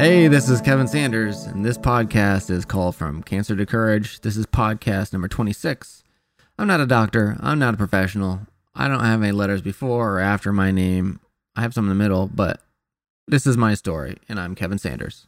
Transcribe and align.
Hey, 0.00 0.28
this 0.28 0.48
is 0.48 0.62
Kevin 0.62 0.88
Sanders, 0.88 1.44
and 1.44 1.62
this 1.62 1.76
podcast 1.76 2.48
is 2.48 2.64
called 2.64 2.96
From 2.96 3.22
Cancer 3.22 3.54
to 3.54 3.66
Courage. 3.66 4.22
This 4.22 4.34
is 4.34 4.46
podcast 4.46 5.12
number 5.12 5.28
26. 5.28 6.02
I'm 6.58 6.66
not 6.66 6.80
a 6.80 6.86
doctor, 6.86 7.36
I'm 7.38 7.58
not 7.58 7.74
a 7.74 7.76
professional. 7.76 8.40
I 8.74 8.88
don't 8.88 9.04
have 9.04 9.22
any 9.22 9.32
letters 9.32 9.60
before 9.60 10.12
or 10.12 10.18
after 10.18 10.54
my 10.54 10.70
name. 10.70 11.20
I 11.54 11.60
have 11.60 11.74
some 11.74 11.84
in 11.84 11.90
the 11.90 12.02
middle, 12.02 12.30
but 12.32 12.62
this 13.28 13.46
is 13.46 13.58
my 13.58 13.74
story, 13.74 14.16
and 14.26 14.40
I'm 14.40 14.54
Kevin 14.54 14.78
Sanders. 14.78 15.26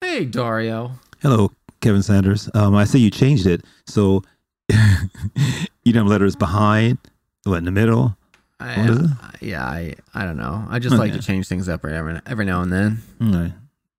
Hey, 0.00 0.24
Dario. 0.24 0.98
Hello, 1.22 1.52
Kevin 1.80 2.02
Sanders. 2.02 2.50
Um, 2.54 2.74
I 2.74 2.82
see 2.82 2.98
you 2.98 3.12
changed 3.12 3.46
it, 3.46 3.64
so 3.86 4.24
you 4.68 5.92
don't 5.92 5.94
have 5.94 6.06
letters 6.08 6.34
behind, 6.34 6.98
what 7.44 7.58
in 7.58 7.66
the 7.66 7.70
middle? 7.70 8.16
I, 8.58 8.78
What 8.80 8.90
is 8.90 8.98
it? 9.02 9.10
yeah, 9.40 9.64
I 9.64 9.94
I 10.14 10.24
don't 10.24 10.36
know. 10.38 10.66
I 10.68 10.78
just 10.78 10.96
like 10.96 11.12
to 11.12 11.20
change 11.20 11.46
things 11.48 11.68
up 11.68 11.84
every 11.84 12.20
every 12.26 12.44
now 12.44 12.62
and 12.62 12.72
then. 12.72 13.02
Right, 13.20 13.52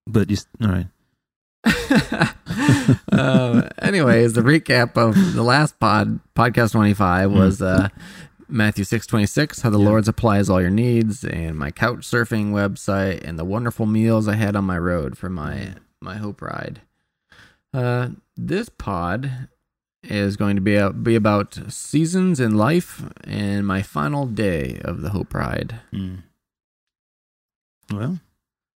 but 0.07 0.27
just 0.27 0.47
all 0.61 0.69
right. 0.69 0.87
uh, 3.11 3.69
anyways, 3.81 4.33
the 4.33 4.41
recap 4.41 4.95
of 4.97 5.15
the 5.35 5.43
last 5.43 5.79
pod, 5.79 6.19
podcast 6.35 6.71
25, 6.71 7.31
was 7.31 7.61
uh, 7.61 7.89
Matthew 8.47 8.83
6 8.83 9.05
26, 9.07 9.61
how 9.61 9.69
the 9.69 9.77
Lord 9.77 10.05
supplies 10.05 10.49
all 10.49 10.61
your 10.61 10.69
needs, 10.69 11.23
and 11.23 11.57
my 11.57 11.71
couch 11.71 11.99
surfing 11.99 12.51
website, 12.51 13.23
and 13.27 13.37
the 13.37 13.45
wonderful 13.45 13.85
meals 13.85 14.27
I 14.27 14.35
had 14.35 14.55
on 14.55 14.63
my 14.65 14.77
road 14.77 15.17
for 15.17 15.29
my, 15.29 15.73
my 16.01 16.15
Hope 16.17 16.41
Ride. 16.41 16.81
Uh, 17.73 18.09
this 18.35 18.69
pod 18.69 19.49
is 20.09 20.35
going 20.37 20.55
to 20.55 20.61
be, 20.61 20.75
a, 20.75 20.91
be 20.91 21.15
about 21.15 21.57
seasons 21.69 22.39
in 22.39 22.55
life 22.57 23.03
and 23.23 23.65
my 23.67 23.81
final 23.81 24.25
day 24.25 24.79
of 24.83 25.01
the 25.01 25.09
Hope 25.09 25.33
Ride. 25.33 25.79
Mm. 25.93 26.23
Well, 27.91 28.19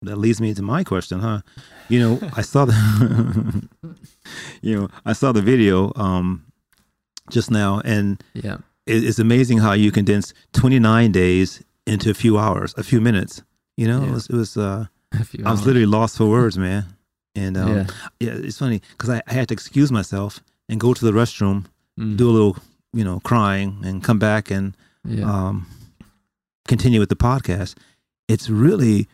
that 0.02 0.16
leads 0.16 0.40
me 0.40 0.54
to 0.54 0.62
my 0.62 0.84
question, 0.84 1.20
huh? 1.20 1.40
You 1.88 2.00
know, 2.00 2.20
I 2.36 2.42
saw 2.42 2.64
the, 2.64 3.68
you 4.62 4.76
know, 4.78 4.88
I 5.04 5.12
saw 5.12 5.32
the 5.32 5.42
video 5.42 5.92
um 5.96 6.44
just 7.30 7.50
now, 7.50 7.80
and 7.84 8.22
Yeah. 8.34 8.58
it, 8.86 9.04
it's 9.04 9.18
amazing 9.18 9.58
how 9.58 9.72
you 9.72 9.92
condense 9.92 10.34
29 10.52 11.12
days 11.12 11.62
into 11.86 12.10
a 12.10 12.14
few 12.14 12.38
hours, 12.38 12.74
a 12.76 12.82
few 12.82 13.00
minutes. 13.00 13.42
You 13.76 13.86
know, 13.88 14.02
it 14.04 14.10
was 14.10 14.26
it 14.28 14.34
was 14.34 14.56
uh 14.56 14.86
A 15.12 15.24
few 15.24 15.44
I 15.44 15.50
was 15.50 15.66
literally 15.66 15.86
lost 15.86 16.16
for 16.18 16.26
words, 16.28 16.56
man. 16.56 16.84
And 17.34 17.56
um, 17.56 17.68
Yeah. 17.68 17.86
yeah. 18.20 18.32
it's 18.46 18.58
funny 18.58 18.80
because 18.92 19.10
I, 19.10 19.22
I 19.26 19.32
had 19.32 19.48
to 19.48 19.54
excuse 19.54 19.90
myself 19.92 20.40
and 20.70 20.80
go 20.80 20.94
to 20.94 21.04
the 21.04 21.12
restroom, 21.12 21.66
Mm. 21.98 22.16
do 22.16 22.30
a 22.30 22.32
little, 22.32 22.56
you 22.94 23.04
know, 23.04 23.20
crying, 23.20 23.80
and 23.84 24.02
come 24.02 24.18
back 24.18 24.50
and 24.50 24.74
yeah. 25.04 25.24
um, 25.30 25.66
continue 26.68 26.98
with 27.00 27.08
the 27.10 27.16
podcast. 27.16 27.74
It's 28.28 28.48
really, 28.48 29.08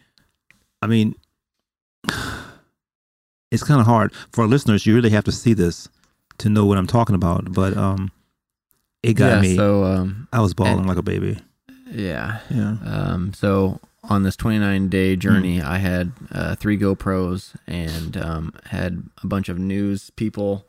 I 0.82 0.86
mean, 0.86 1.14
it's 3.50 3.62
kind 3.64 3.80
of 3.80 3.86
hard 3.86 4.12
for 4.32 4.42
our 4.42 4.48
listeners. 4.48 4.86
You 4.86 4.94
really 4.94 5.10
have 5.10 5.24
to 5.24 5.32
see 5.32 5.54
this 5.54 5.88
to 6.38 6.48
know 6.48 6.66
what 6.66 6.78
I'm 6.78 6.86
talking 6.86 7.14
about. 7.14 7.52
But 7.52 7.76
um, 7.76 8.10
it 9.02 9.14
got 9.14 9.36
yeah, 9.36 9.40
me. 9.40 9.56
So, 9.56 9.84
um, 9.84 10.28
I 10.32 10.40
was 10.40 10.54
bawling 10.54 10.78
and- 10.80 10.86
like 10.88 10.98
a 10.98 11.02
baby. 11.02 11.38
yeah. 11.90 12.40
Yeah. 12.50 12.76
Um, 12.84 13.32
so 13.32 13.80
on 14.04 14.22
this 14.22 14.36
29 14.36 14.88
day 14.88 15.16
journey, 15.16 15.62
I 15.62 15.78
had 15.78 16.12
uh, 16.30 16.54
three 16.56 16.78
GoPros 16.78 17.54
and 17.66 18.16
um, 18.16 18.52
had 18.66 19.02
a 19.22 19.26
bunch 19.26 19.48
of 19.48 19.58
news 19.58 20.10
people 20.10 20.66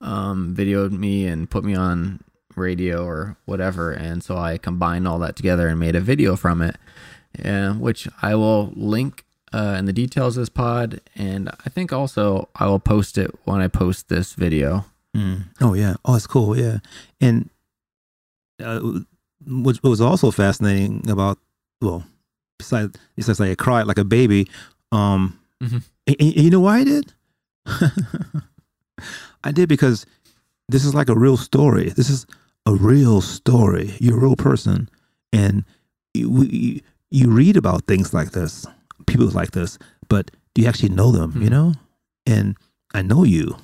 um, 0.00 0.54
videoed 0.56 0.92
me 0.92 1.26
and 1.26 1.48
put 1.50 1.64
me 1.64 1.74
on 1.74 2.20
radio 2.56 3.04
or 3.04 3.36
whatever. 3.44 3.92
And 3.92 4.22
so 4.22 4.36
I 4.36 4.58
combined 4.58 5.06
all 5.06 5.18
that 5.20 5.36
together 5.36 5.68
and 5.68 5.78
made 5.78 5.94
a 5.96 6.00
video 6.00 6.36
from 6.36 6.62
it, 6.62 6.76
uh, 7.44 7.74
which 7.74 8.08
I 8.22 8.34
will 8.34 8.72
link 8.74 9.24
uh, 9.52 9.76
in 9.78 9.84
the 9.84 9.92
details 9.92 10.36
of 10.36 10.42
this 10.42 10.48
pod. 10.48 11.00
And 11.14 11.48
I 11.64 11.68
think 11.68 11.92
also 11.92 12.48
I 12.56 12.66
will 12.66 12.78
post 12.80 13.18
it 13.18 13.30
when 13.44 13.60
I 13.60 13.68
post 13.68 14.08
this 14.08 14.34
video. 14.34 14.84
Mm. 15.16 15.44
Oh 15.60 15.74
yeah. 15.74 15.94
Oh, 16.04 16.14
it's 16.16 16.26
cool. 16.26 16.56
Yeah. 16.56 16.78
And 17.20 17.50
uh, 18.62 19.00
what, 19.44 19.82
was 19.82 20.00
also 20.00 20.30
fascinating 20.30 21.08
about 21.10 21.38
well, 21.80 22.04
besides 22.58 22.96
besides 23.16 23.40
like 23.40 23.50
I 23.50 23.54
cried 23.54 23.86
like 23.86 23.98
a 23.98 24.04
baby, 24.04 24.48
um, 24.92 25.38
Mhm. 25.62 25.82
and- 26.06 26.16
and 26.20 26.36
you 26.36 26.50
know 26.50 26.60
why 26.60 26.78
I 26.80 26.84
did? 26.84 27.12
I 29.44 29.52
did 29.52 29.68
because 29.68 30.06
this 30.68 30.84
is 30.84 30.94
like 30.94 31.08
a 31.08 31.14
real 31.18 31.36
story. 31.36 31.90
This 31.90 32.10
is 32.10 32.26
a 32.66 32.74
real 32.74 33.20
story. 33.20 33.94
You're 34.00 34.18
a 34.18 34.20
real 34.20 34.36
person, 34.36 34.88
and 35.32 35.64
you 36.14 36.42
you, 36.44 36.80
you 37.10 37.30
read 37.30 37.56
about 37.56 37.86
things 37.86 38.12
like 38.14 38.30
this, 38.32 38.66
people 39.06 39.26
like 39.28 39.50
this, 39.52 39.78
but 40.08 40.30
do 40.54 40.62
you 40.62 40.68
actually 40.68 40.90
know 40.94 41.10
them? 41.12 41.32
You 41.36 41.48
Mhm. 41.48 41.50
know, 41.50 41.74
and 42.26 42.56
I 42.94 43.02
know 43.02 43.24
you. 43.24 43.56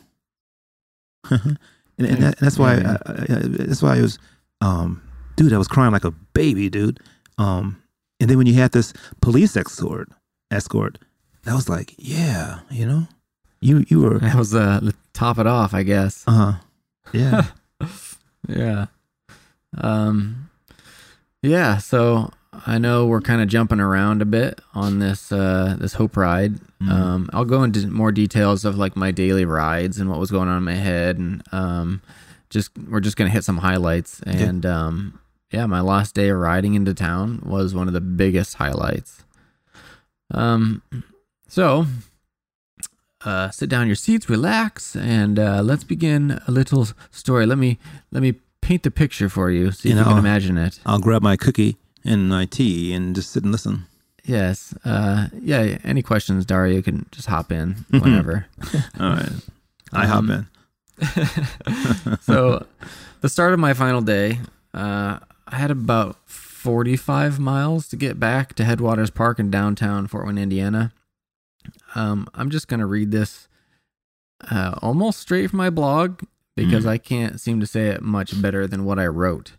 and, 1.31 1.59
and 1.99 2.23
that, 2.23 2.39
that's 2.39 2.59
why 2.59 2.77
Yeah, 2.77 2.97
I, 3.07 3.13
I, 3.13 3.39
that's 3.67 3.83
why 3.83 3.97
I 3.97 4.01
was 4.01 4.19
um 4.61 5.03
dude 5.37 5.53
I 5.53 5.59
was 5.59 5.69
crying 5.69 5.93
like 5.93 6.05
a 6.05 6.13
baby 6.35 6.69
dude 6.71 7.01
um 7.39 7.83
and 8.21 8.31
then 8.31 8.39
when 8.39 8.47
you 8.47 8.55
had 8.55 8.73
this 8.73 8.93
police 9.21 9.57
escort 9.57 10.09
escort 10.51 10.99
that 11.43 11.55
was 11.55 11.69
like 11.69 11.95
yeah 11.99 12.61
you 12.71 12.87
know 12.87 13.09
you 13.61 13.85
you 13.89 14.01
were 14.01 14.19
That 14.21 14.37
was 14.37 14.55
uh, 14.55 14.91
top 15.17 15.39
it 15.39 15.47
off, 15.47 15.75
I 15.75 15.83
guess. 15.83 16.23
uh 16.27 16.33
huh. 16.33 16.53
yeah 17.13 17.47
yeah. 18.49 18.87
Um 19.79 20.51
yeah, 21.43 21.79
so 21.79 22.31
I 22.67 22.79
know 22.79 23.07
we're 23.07 23.21
kind 23.21 23.41
of 23.43 23.49
jumping 23.49 23.81
around 23.81 24.23
a 24.23 24.25
bit 24.25 24.61
on 24.75 24.99
this 24.99 25.31
uh 25.33 25.77
this 25.79 25.95
hope 25.95 26.17
ride. 26.17 26.55
Mhm. 26.83 26.91
Um 26.91 27.31
I'll 27.33 27.45
go 27.45 27.63
into 27.63 27.87
more 27.89 28.13
details 28.13 28.65
of 28.65 28.77
like 28.79 28.97
my 28.97 29.11
daily 29.11 29.45
rides 29.45 29.99
and 29.99 30.09
what 30.11 30.19
was 30.19 30.31
going 30.31 30.49
on 30.49 30.57
in 30.59 30.65
my 30.65 30.75
head 30.75 31.19
and 31.19 31.43
um 31.53 32.03
just 32.51 32.71
we're 32.89 33.01
just 33.01 33.17
going 33.17 33.29
to 33.29 33.33
hit 33.35 33.45
some 33.45 33.59
highlights 33.59 34.21
and 34.23 34.65
um 34.65 35.19
yeah, 35.53 35.67
my 35.67 35.81
last 35.81 36.15
day 36.15 36.29
of 36.31 36.39
riding 36.39 36.75
into 36.75 36.93
town 36.95 37.41
was 37.45 37.75
one 37.75 37.87
of 37.89 37.95
the 37.95 38.01
biggest 38.01 38.55
highlights. 38.55 39.25
Um 40.33 40.83
so 41.49 41.87
uh, 43.25 43.51
sit 43.51 43.69
down 43.69 43.83
in 43.83 43.89
your 43.89 43.97
seats, 43.97 44.29
relax, 44.29 44.95
and 44.97 45.39
uh, 45.39 45.63
let's 45.63 45.85
begin 45.85 46.41
a 46.47 46.51
little 46.51 46.87
story. 47.11 47.47
Let 47.47 47.59
me 47.59 47.79
let 48.13 48.23
me 48.23 48.35
paint 48.61 48.83
the 48.83 48.91
picture 48.91 49.29
for 49.29 49.51
you, 49.51 49.71
so 49.71 49.89
you, 49.89 49.97
You 49.97 50.05
can 50.05 50.19
imagine 50.19 50.59
it. 50.59 50.81
I'll 50.85 50.99
grab 51.01 51.23
my 51.23 51.37
cookie 51.37 51.77
and 52.05 52.29
my 52.29 52.45
tea 52.47 52.93
and 52.93 53.15
just 53.15 53.31
sit 53.31 53.43
and 53.43 53.53
listen 53.53 53.87
Yes. 54.25 54.75
Uh, 54.85 55.29
yeah. 55.41 55.79
Any 55.85 56.03
questions, 56.03 56.45
Dario? 56.45 56.75
You 56.75 56.83
can 56.83 57.07
just 57.13 57.29
hop 57.29 57.53
in 57.53 57.85
whenever. 57.91 58.47
all 58.99 59.11
right 59.11 59.31
I 59.93 60.07
hop 60.07 60.19
Um, 60.25 60.31
in 60.31 60.47
so, 62.23 62.67
the 63.21 63.29
start 63.29 63.53
of 63.53 63.61
my 63.61 63.73
final 63.75 64.01
day, 64.01 64.41
uh, 64.75 65.19
I 65.47 65.57
had 65.57 65.71
about 65.71 66.17
45 66.27 67.39
miles 67.39 67.87
to 67.89 67.97
get 67.97 68.19
back 68.19 68.55
to 68.55 68.65
Headwaters 68.65 69.11
Park 69.11 69.39
in 69.39 69.51
downtown 69.51 70.07
Fort 70.07 70.27
Wayne, 70.27 70.39
Indiana. 70.39 70.93
Um, 71.97 72.29
I'm 72.35 72.51
just 72.51 72.69
going 72.69 72.81
to 72.81 72.87
read 72.87 73.11
this 73.11 73.49
uh, 74.51 74.75
almost 74.83 75.19
straight 75.21 75.49
from 75.51 75.57
my 75.59 75.71
blog 75.71 76.21
because 76.55 76.85
Mm. 76.85 76.89
I 76.89 76.99
can't 76.99 77.41
seem 77.41 77.61
to 77.61 77.67
say 77.67 77.89
it 77.89 78.03
much 78.03 78.41
better 78.41 78.67
than 78.67 78.85
what 78.85 78.99
I 78.99 79.07
wrote. 79.07 79.53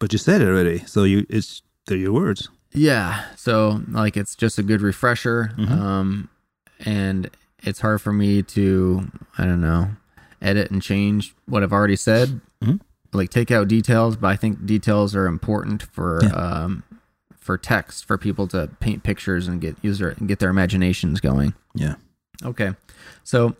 but 0.00 0.12
you 0.12 0.18
said 0.18 0.40
it 0.40 0.46
already 0.48 0.78
so 0.86 1.02
you 1.04 1.26
it's 1.28 1.62
they're 1.86 1.98
your 1.98 2.12
words 2.12 2.48
Yeah. 2.72 3.24
So 3.36 3.82
like 3.88 4.16
it's 4.16 4.36
just 4.36 4.58
a 4.58 4.62
good 4.62 4.80
refresher. 4.82 5.52
Mhm. 5.56 5.70
Um 5.70 6.28
and 6.86 7.30
it's 7.62 7.80
hard 7.80 8.00
for 8.00 8.12
me 8.12 8.42
to 8.54 9.10
I 9.38 9.44
don't 9.44 9.60
know, 9.60 9.90
edit 10.40 10.70
and 10.70 10.80
change 10.82 11.34
what 11.46 11.62
I've 11.62 11.72
already 11.72 11.96
said. 11.96 12.40
Mhm. 12.62 12.80
Like 13.12 13.30
take 13.30 13.50
out 13.50 13.66
details, 13.68 14.16
but 14.16 14.28
I 14.28 14.36
think 14.36 14.64
details 14.66 15.16
are 15.16 15.26
important 15.26 15.82
for 15.82 16.20
Yeah. 16.22 16.28
um 16.32 16.82
for 17.48 17.56
text 17.56 18.04
for 18.04 18.18
people 18.18 18.46
to 18.46 18.68
paint 18.78 19.02
pictures 19.02 19.48
and 19.48 19.58
get 19.58 19.74
user 19.80 20.10
and 20.10 20.28
get 20.28 20.38
their 20.38 20.50
imaginations 20.50 21.18
going. 21.18 21.54
yeah 21.74 21.94
Okay. 22.44 22.72
So 23.24 23.56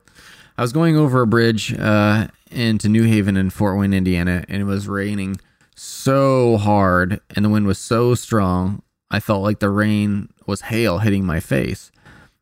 I 0.59 0.61
was 0.61 0.75
going 0.75 0.95
over 0.95 1.23
a 1.23 1.27
bridge 1.27 1.73
uh, 1.73 2.27
into 2.51 2.91
New 2.91 3.05
Haven 3.05 3.39
in 3.39 3.49
Fort 3.49 3.79
Wayne, 3.79 3.95
Indiana, 3.95 4.45
and 4.47 4.61
it 4.61 4.67
was 4.67 4.89
raining 4.89 5.41
so 5.75 6.59
hard 6.59 7.23
and 7.35 7.47
the 7.47 7.49
wind 7.49 7.67
was 7.67 7.79
so 7.79 8.15
strong. 8.15 8.83
I 9.11 9.21
felt 9.21 9.43
like 9.43 9.61
the 9.61 9.71
rain 9.71 10.29
was 10.47 10.61
hail 10.61 10.99
hitting 10.99 11.25
my 11.25 11.41
face 11.41 11.91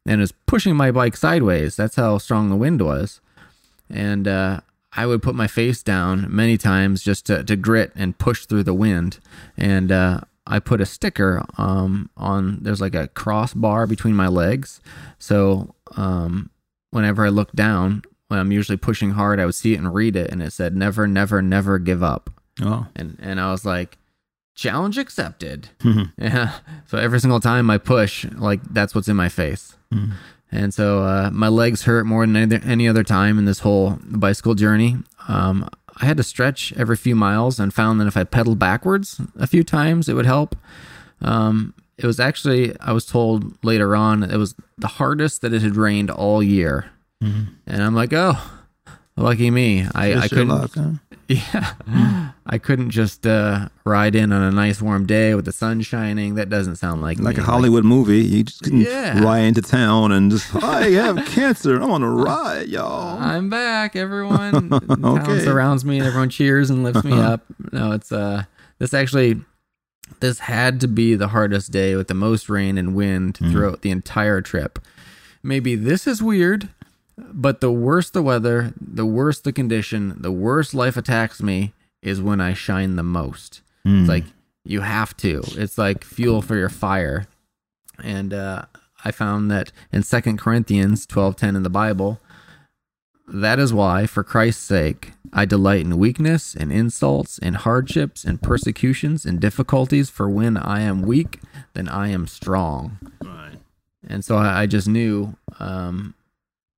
and 0.05 0.17
it 0.17 0.25
was 0.25 0.33
pushing 0.49 0.75
my 0.75 0.91
bike 0.91 1.17
sideways. 1.17 1.77
That's 1.77 1.95
how 1.95 2.19
strong 2.19 2.51
the 2.51 2.57
wind 2.57 2.83
was. 2.83 3.21
And 3.89 4.27
uh, 4.27 4.63
I 4.95 5.07
would 5.07 5.23
put 5.23 5.37
my 5.37 5.47
face 5.47 5.85
down 5.85 6.27
many 6.29 6.57
times 6.57 7.05
just 7.05 7.25
to, 7.27 7.45
to 7.45 7.55
grit 7.55 7.93
and 7.95 8.19
push 8.19 8.47
through 8.47 8.65
the 8.65 8.75
wind. 8.75 9.21
And 9.57 9.93
uh, 9.93 10.23
I 10.47 10.59
put 10.61 10.81
a 10.81 10.87
sticker 10.87 11.45
um, 11.59 12.11
on, 12.17 12.59
there's 12.63 12.81
like 12.81 12.95
a 12.95 13.09
crossbar 13.09 13.87
between 13.87 14.15
my 14.15 14.29
legs. 14.29 14.81
So 15.19 15.75
um, 15.97 16.51
whenever 16.91 17.27
I 17.27 17.31
look 17.31 17.53
down, 17.53 18.03
when 18.29 18.41
I'm 18.41 18.53
usually 18.53 18.77
pushing 18.77 19.13
hard, 19.13 19.39
I 19.41 19.45
would 19.47 19.55
see 19.55 19.75
it 19.75 19.79
and 19.79 19.95
read 19.95 20.17
it, 20.17 20.31
and 20.31 20.43
it 20.43 20.53
said 20.53 20.77
"Never, 20.77 21.07
never, 21.07 21.41
never 21.43 21.79
give 21.79 22.03
up." 22.03 22.31
oh 22.61 22.87
And 22.97 23.17
and 23.21 23.41
I 23.41 23.53
was 23.53 23.65
like, 23.65 23.99
challenge 24.57 24.99
accepted. 24.99 25.69
Yeah. 26.19 26.59
So 26.87 26.99
every 26.99 27.21
single 27.21 27.41
time 27.41 27.71
I 27.71 27.79
push, 27.79 28.25
like 28.33 28.61
that's 28.73 28.95
what's 28.95 29.09
in 29.09 29.17
my 29.17 29.29
face. 29.29 29.77
And 30.51 30.73
so 30.73 31.01
uh, 31.03 31.31
my 31.33 31.49
legs 31.49 31.83
hurt 31.83 32.05
more 32.07 32.25
than 32.27 32.37
any, 32.37 32.57
any 32.65 32.89
other 32.89 33.03
time 33.05 33.39
in 33.39 33.45
this 33.45 33.61
whole 33.61 33.99
bicycle 34.05 34.55
journey. 34.55 34.97
Um, 35.29 35.69
I 35.97 36.05
had 36.07 36.17
to 36.19 36.23
stretch 36.23 36.73
every 36.77 36.97
few 36.97 37.17
miles 37.17 37.59
and 37.59 37.73
found 37.73 38.01
that 38.01 38.07
if 38.07 38.17
I 38.17 38.25
pedaled 38.25 38.59
backwards 38.59 39.21
a 39.39 39.47
few 39.47 39.65
times, 39.65 40.09
it 40.09 40.15
would 40.15 40.27
help. 40.27 40.55
Um, 41.23 41.73
it 41.97 42.05
was 42.07 42.21
actually, 42.21 42.79
I 42.81 42.93
was 42.93 43.07
told 43.07 43.65
later 43.65 43.97
on, 43.97 44.23
it 44.23 44.37
was 44.37 44.55
the 44.77 44.89
hardest 44.89 45.41
that 45.41 45.55
it 45.55 45.63
had 45.63 45.77
rained 45.77 46.11
all 46.11 46.43
year. 46.43 46.91
And 47.67 47.83
I'm 47.83 47.95
like, 47.95 48.13
oh, 48.13 48.39
lucky 49.17 49.51
me. 49.51 49.87
I, 49.95 50.15
I 50.15 50.29
couldn't. 50.29 50.49
luck, 50.49 50.73
huh? 50.75 50.91
Yeah. 51.87 52.31
I 52.49 52.59
couldn't 52.59 52.91
just 52.91 53.27
uh, 53.27 53.69
ride 53.85 54.15
in 54.15 54.33
on 54.33 54.41
a 54.43 54.53
nice 54.53 54.81
warm 54.81 55.05
day 55.07 55.35
with 55.35 55.45
the 55.47 55.53
sun 55.53 55.81
shining. 55.83 56.37
That 56.37 56.49
doesn't 56.49 56.77
sound 56.77 57.03
like 57.03 57.19
Like 57.19 57.37
me. 57.37 57.43
a 57.43 57.45
Hollywood 57.47 57.85
movie, 57.85 58.21
you 58.25 58.45
just 58.45 58.63
couldn't 58.63 58.83
Yeah. 58.83 59.21
ride 59.21 59.41
into 59.41 59.63
town 59.63 60.13
and 60.13 60.31
just, 60.31 60.55
I 60.55 60.91
have 60.91 61.25
cancer. 61.27 61.81
I'm 61.81 61.91
on 61.91 62.03
a 62.05 62.11
ride, 62.11 62.69
y'all. 62.69 63.19
I'm 63.21 63.51
back, 63.51 63.97
everyone. 63.97 64.71
Town 65.01 65.41
surrounds 65.41 65.85
me 65.85 65.99
and 65.99 66.07
everyone 66.07 66.31
cheers 66.31 66.71
and 66.71 66.85
lifts 66.85 67.03
me 67.03 67.19
up. 67.19 67.45
No, 67.73 67.91
it's 67.93 68.13
uh 68.13 68.45
this 68.79 68.95
actually 68.95 69.41
this 70.21 70.39
had 70.39 70.81
to 70.83 70.87
be 70.89 71.17
the 71.17 71.29
hardest 71.29 71.73
day 71.73 71.97
with 71.97 72.07
the 72.07 72.15
most 72.15 72.49
rain 72.49 72.79
and 72.79 72.95
wind 72.95 73.39
throughout 73.39 73.83
the 73.83 73.91
entire 73.91 74.41
trip. 74.41 74.79
Maybe 75.43 75.75
this 75.75 76.07
is 76.07 76.23
weird, 76.23 76.69
but 77.19 77.61
the 77.61 77.73
worse 77.73 78.11
the 78.11 78.23
weather, 78.23 78.75
the 78.81 79.07
worse 79.07 79.41
the 79.41 79.53
condition, 79.53 80.17
the 80.21 80.33
worse 80.33 80.75
life 80.75 80.97
attacks 80.97 81.43
me 81.43 81.73
is 82.03 82.21
when 82.21 82.41
I 82.41 82.55
shine 82.55 82.97
the 82.97 83.03
most. 83.03 83.63
It's 83.85 84.09
like 84.09 84.25
you 84.65 84.81
have 84.81 85.17
to. 85.19 85.43
It's 85.53 85.79
like 85.79 86.03
fuel 86.03 86.43
for 86.43 86.57
your 86.57 86.69
fire. 86.69 87.29
And 88.03 88.35
uh, 88.35 88.65
I 89.05 89.13
found 89.13 89.49
that 89.53 89.71
in 89.93 90.03
Second 90.03 90.39
Corinthians 90.39 91.07
twelve 91.07 91.37
ten 91.37 91.55
in 91.55 91.63
the 91.63 91.71
Bible, 91.71 92.21
that 93.29 93.61
is 93.61 93.73
why, 93.73 94.07
for 94.07 94.25
Christ's 94.25 94.65
sake, 94.65 95.13
I 95.33 95.45
delight 95.45 95.83
in 95.83 95.99
weakness 95.99 96.55
and 96.55 96.73
insults 96.73 97.39
and 97.39 97.57
hardships 97.57 98.25
and 98.25 98.43
persecutions 98.43 99.25
and 99.25 99.41
difficulties. 99.41 100.11
For 100.11 100.29
when 100.29 100.57
I 100.57 100.81
am 100.81 101.03
weak, 101.03 101.41
then 101.75 101.89
I 101.89 102.09
am 102.09 102.27
strong. 102.27 102.99
Right. 103.25 103.59
And 104.07 104.25
so 104.25 104.37
I, 104.37 104.63
I 104.63 104.67
just 104.67 104.89
knew, 104.89 105.37
um, 105.61 106.15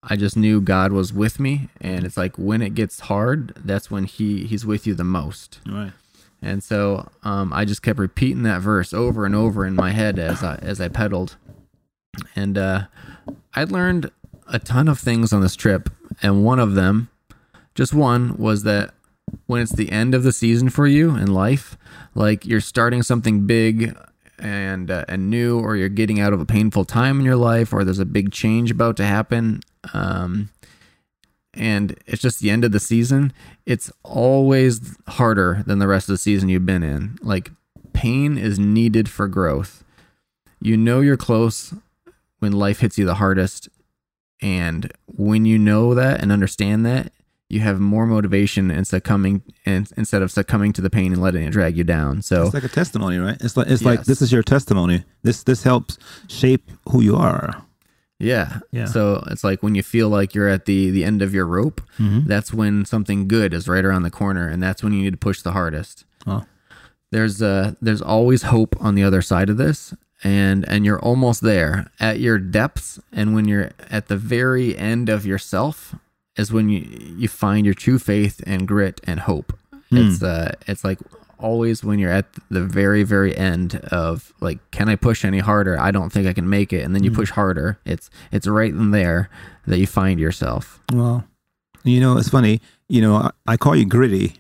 I 0.02 0.16
just 0.16 0.36
knew 0.36 0.60
God 0.60 0.92
was 0.92 1.12
with 1.12 1.40
me. 1.40 1.68
And 1.80 2.04
it's 2.04 2.16
like 2.16 2.36
when 2.36 2.62
it 2.62 2.74
gets 2.74 3.00
hard, 3.00 3.52
that's 3.56 3.90
when 3.90 4.04
He 4.04 4.46
He's 4.46 4.64
with 4.64 4.86
you 4.86 4.94
the 4.94 5.04
most. 5.04 5.60
Right. 5.66 5.92
And 6.40 6.62
so 6.62 7.10
um, 7.24 7.52
I 7.52 7.64
just 7.64 7.82
kept 7.82 7.98
repeating 7.98 8.44
that 8.44 8.60
verse 8.60 8.94
over 8.94 9.26
and 9.26 9.34
over 9.34 9.66
in 9.66 9.74
my 9.74 9.90
head 9.90 10.18
as 10.18 10.42
I 10.42 10.56
as 10.56 10.80
I 10.80 10.88
pedaled. 10.88 11.36
And 12.34 12.56
uh, 12.56 12.86
I 13.54 13.64
learned 13.64 14.10
a 14.46 14.58
ton 14.58 14.88
of 14.88 14.98
things 14.98 15.32
on 15.32 15.40
this 15.40 15.56
trip, 15.56 15.90
and 16.22 16.44
one 16.44 16.58
of 16.58 16.74
them, 16.74 17.10
just 17.74 17.92
one, 17.92 18.36
was 18.36 18.62
that 18.62 18.94
when 19.46 19.60
it's 19.60 19.72
the 19.72 19.90
end 19.90 20.14
of 20.14 20.22
the 20.22 20.32
season 20.32 20.70
for 20.70 20.86
you 20.86 21.16
in 21.16 21.32
life, 21.32 21.76
like 22.14 22.46
you're 22.46 22.60
starting 22.60 23.02
something 23.02 23.46
big 23.46 23.96
and 24.38 24.90
uh, 24.90 25.04
and 25.08 25.28
new, 25.28 25.58
or 25.58 25.76
you're 25.76 25.88
getting 25.88 26.20
out 26.20 26.32
of 26.32 26.40
a 26.40 26.46
painful 26.46 26.84
time 26.84 27.18
in 27.18 27.26
your 27.26 27.36
life, 27.36 27.72
or 27.72 27.84
there's 27.84 27.98
a 27.98 28.06
big 28.06 28.32
change 28.32 28.70
about 28.70 28.96
to 28.96 29.04
happen. 29.04 29.60
Um, 29.94 30.50
and 31.54 31.96
it's 32.06 32.22
just 32.22 32.40
the 32.40 32.50
end 32.50 32.64
of 32.64 32.72
the 32.72 32.80
season, 32.80 33.32
it's 33.66 33.90
always 34.04 34.96
harder 35.08 35.62
than 35.66 35.78
the 35.78 35.88
rest 35.88 36.08
of 36.08 36.14
the 36.14 36.18
season 36.18 36.48
you've 36.48 36.66
been 36.66 36.82
in. 36.82 37.18
Like 37.22 37.50
pain 37.92 38.38
is 38.38 38.58
needed 38.58 39.08
for 39.08 39.26
growth. 39.28 39.82
You 40.60 40.76
know 40.76 41.00
you're 41.00 41.16
close 41.16 41.74
when 42.38 42.52
life 42.52 42.80
hits 42.80 42.98
you 42.98 43.04
the 43.04 43.16
hardest. 43.16 43.68
And 44.40 44.92
when 45.06 45.44
you 45.44 45.58
know 45.58 45.94
that 45.94 46.20
and 46.22 46.30
understand 46.30 46.86
that, 46.86 47.12
you 47.48 47.60
have 47.60 47.80
more 47.80 48.06
motivation 48.06 48.70
and 48.70 48.86
succumbing 48.86 49.42
and 49.64 49.90
instead 49.96 50.20
of 50.20 50.30
succumbing 50.30 50.74
to 50.74 50.82
the 50.82 50.90
pain 50.90 51.12
and 51.12 51.22
letting 51.22 51.42
it 51.44 51.50
drag 51.50 51.76
you 51.78 51.82
down. 51.84 52.20
So 52.22 52.44
It's 52.44 52.54
like 52.54 52.64
a 52.64 52.68
testimony, 52.68 53.18
right? 53.18 53.38
It's 53.40 53.56
like 53.56 53.68
it's 53.68 53.82
like 53.82 54.04
this 54.04 54.20
is 54.20 54.30
your 54.30 54.42
testimony. 54.42 55.04
This 55.22 55.42
this 55.42 55.62
helps 55.62 55.98
shape 56.28 56.70
who 56.90 57.00
you 57.00 57.16
are. 57.16 57.64
Yeah. 58.18 58.58
Yeah. 58.72 58.86
So 58.86 59.22
it's 59.30 59.44
like 59.44 59.62
when 59.62 59.74
you 59.74 59.82
feel 59.82 60.08
like 60.08 60.34
you're 60.34 60.48
at 60.48 60.64
the 60.66 60.90
the 60.90 61.04
end 61.04 61.22
of 61.22 61.32
your 61.34 61.46
rope, 61.46 61.80
Mm-hmm. 61.98 62.26
that's 62.28 62.52
when 62.52 62.84
something 62.84 63.28
good 63.28 63.52
is 63.54 63.68
right 63.68 63.84
around 63.84 64.02
the 64.02 64.10
corner 64.10 64.48
and 64.48 64.62
that's 64.62 64.82
when 64.82 64.92
you 64.92 65.02
need 65.02 65.12
to 65.12 65.16
push 65.18 65.42
the 65.42 65.52
hardest. 65.52 66.04
Oh. 66.26 66.44
There's 67.10 67.40
uh 67.40 67.74
there's 67.80 68.02
always 68.02 68.42
hope 68.42 68.76
on 68.80 68.94
the 68.94 69.04
other 69.04 69.22
side 69.22 69.48
of 69.50 69.56
this 69.56 69.94
and 70.24 70.68
and 70.68 70.84
you're 70.84 71.00
almost 71.00 71.42
there 71.42 71.90
at 72.00 72.18
your 72.20 72.38
depths 72.38 72.98
and 73.12 73.34
when 73.34 73.46
you're 73.46 73.70
at 73.90 74.08
the 74.08 74.16
very 74.16 74.76
end 74.76 75.08
of 75.08 75.24
yourself 75.24 75.94
is 76.36 76.52
when 76.52 76.68
you 76.68 76.80
you 77.16 77.28
find 77.28 77.64
your 77.64 77.74
true 77.74 77.98
faith 77.98 78.42
and 78.46 78.66
grit 78.68 79.00
and 79.04 79.20
hope. 79.20 79.56
It's 79.90 80.22
uh 80.22 80.52
it's 80.66 80.84
like 80.84 80.98
always 81.38 81.82
when 81.84 81.98
you're 81.98 82.10
at 82.12 82.26
the 82.50 82.62
very 82.62 83.02
very 83.02 83.36
end 83.36 83.76
of 83.92 84.32
like 84.40 84.58
can 84.70 84.88
I 84.88 84.96
push 84.96 85.24
any 85.24 85.38
harder? 85.38 85.78
I 85.78 85.90
don't 85.90 86.10
think 86.10 86.26
I 86.26 86.32
can 86.32 86.48
make 86.48 86.72
it 86.72 86.82
and 86.84 86.94
then 86.94 87.04
you 87.04 87.10
push 87.10 87.30
harder. 87.30 87.78
It's 87.84 88.10
it's 88.32 88.46
right 88.46 88.70
in 88.72 88.90
there 88.90 89.30
that 89.66 89.78
you 89.78 89.86
find 89.86 90.18
yourself. 90.20 90.80
Well, 90.92 91.24
you 91.84 92.00
know, 92.00 92.16
it's 92.18 92.28
funny. 92.28 92.60
You 92.88 93.00
know, 93.02 93.16
I, 93.16 93.30
I 93.46 93.56
call 93.56 93.76
you 93.76 93.84
gritty, 93.86 94.34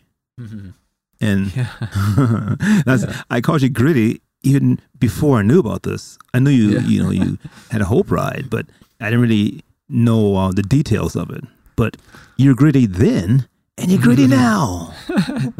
and 1.20 1.50
that's 2.84 3.04
I 3.30 3.40
called 3.40 3.62
you 3.62 3.68
gritty 3.68 4.20
even 4.42 4.80
before 4.98 5.38
I 5.38 5.42
knew 5.42 5.58
about 5.60 5.82
this. 5.82 6.18
I 6.32 6.38
knew 6.38 6.50
you, 6.50 6.70
Yeah. 6.78 6.86
you 6.86 7.02
know, 7.02 7.10
you 7.10 7.38
had 7.70 7.80
a 7.80 7.86
hope 7.86 8.10
ride, 8.10 8.46
but 8.50 8.66
I 9.00 9.06
didn't 9.10 9.22
really 9.22 9.62
know 9.88 10.36
uh, 10.36 10.52
the 10.52 10.62
details 10.62 11.16
of 11.16 11.30
it. 11.30 11.44
But 11.76 11.96
you're 12.36 12.54
gritty 12.54 12.86
then, 12.86 13.48
and 13.78 13.90
you're 13.90 14.00
gritty 14.00 14.26
now. 14.42 14.92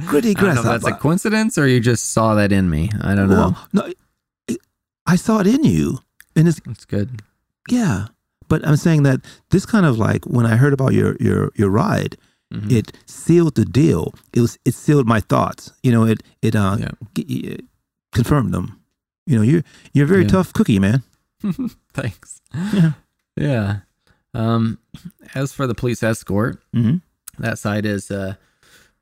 gritty 0.06 0.30
I 0.30 0.40
don't 0.40 0.54
know 0.54 0.60
if 0.60 0.64
that's 0.82 0.86
a 0.86 0.92
coincidence 0.92 1.56
or 1.58 1.66
you 1.66 1.80
just 1.80 2.10
saw 2.12 2.34
that 2.34 2.52
in 2.52 2.68
me. 2.70 2.90
I 3.00 3.14
don't 3.14 3.28
know. 3.28 3.36
Well, 3.54 3.68
no, 3.72 3.92
it, 4.48 4.58
I 5.06 5.16
saw 5.16 5.40
it 5.40 5.46
in 5.46 5.64
you, 5.64 5.98
and 6.36 6.48
it's 6.48 6.60
It's 6.68 6.84
good. 6.84 7.22
yeah. 7.70 8.06
But 8.48 8.66
I'm 8.66 8.76
saying 8.76 9.02
that 9.02 9.20
this 9.50 9.66
kind 9.66 9.84
of 9.84 9.98
like 9.98 10.24
when 10.24 10.46
I 10.46 10.56
heard 10.56 10.72
about 10.72 10.92
your 10.94 11.16
your 11.20 11.50
your 11.54 11.68
ride, 11.70 12.16
Mhm. 12.52 12.72
it 12.72 12.96
sealed 13.06 13.54
the 13.56 13.64
deal. 13.66 14.14
It 14.32 14.40
was 14.40 14.58
it 14.64 14.72
sealed 14.74 15.06
my 15.06 15.20
thoughts. 15.20 15.70
You 15.82 15.92
know, 15.92 16.04
it 16.04 16.22
it 16.40 16.56
uh 16.56 16.76
Yeah. 16.80 16.90
g- 17.14 17.22
it 17.52 17.64
confirmed 18.14 18.52
them. 18.54 18.80
You 19.26 19.36
know, 19.36 19.42
you're 19.42 19.62
you're 19.92 20.06
a 20.06 20.08
very 20.08 20.22
Yeah. 20.22 20.28
tough 20.40 20.52
cookie, 20.54 20.78
man. 20.78 21.02
Thanks. 21.92 22.40
Yeah. 22.72 22.92
Yeah. 23.36 23.76
Um, 24.34 24.78
as 25.34 25.52
for 25.52 25.66
the 25.66 25.74
police 25.74 26.02
escort, 26.02 26.62
hmm 26.72 26.96
that 27.38 27.58
side 27.58 27.86
is 27.86 28.10
uh, 28.10 28.34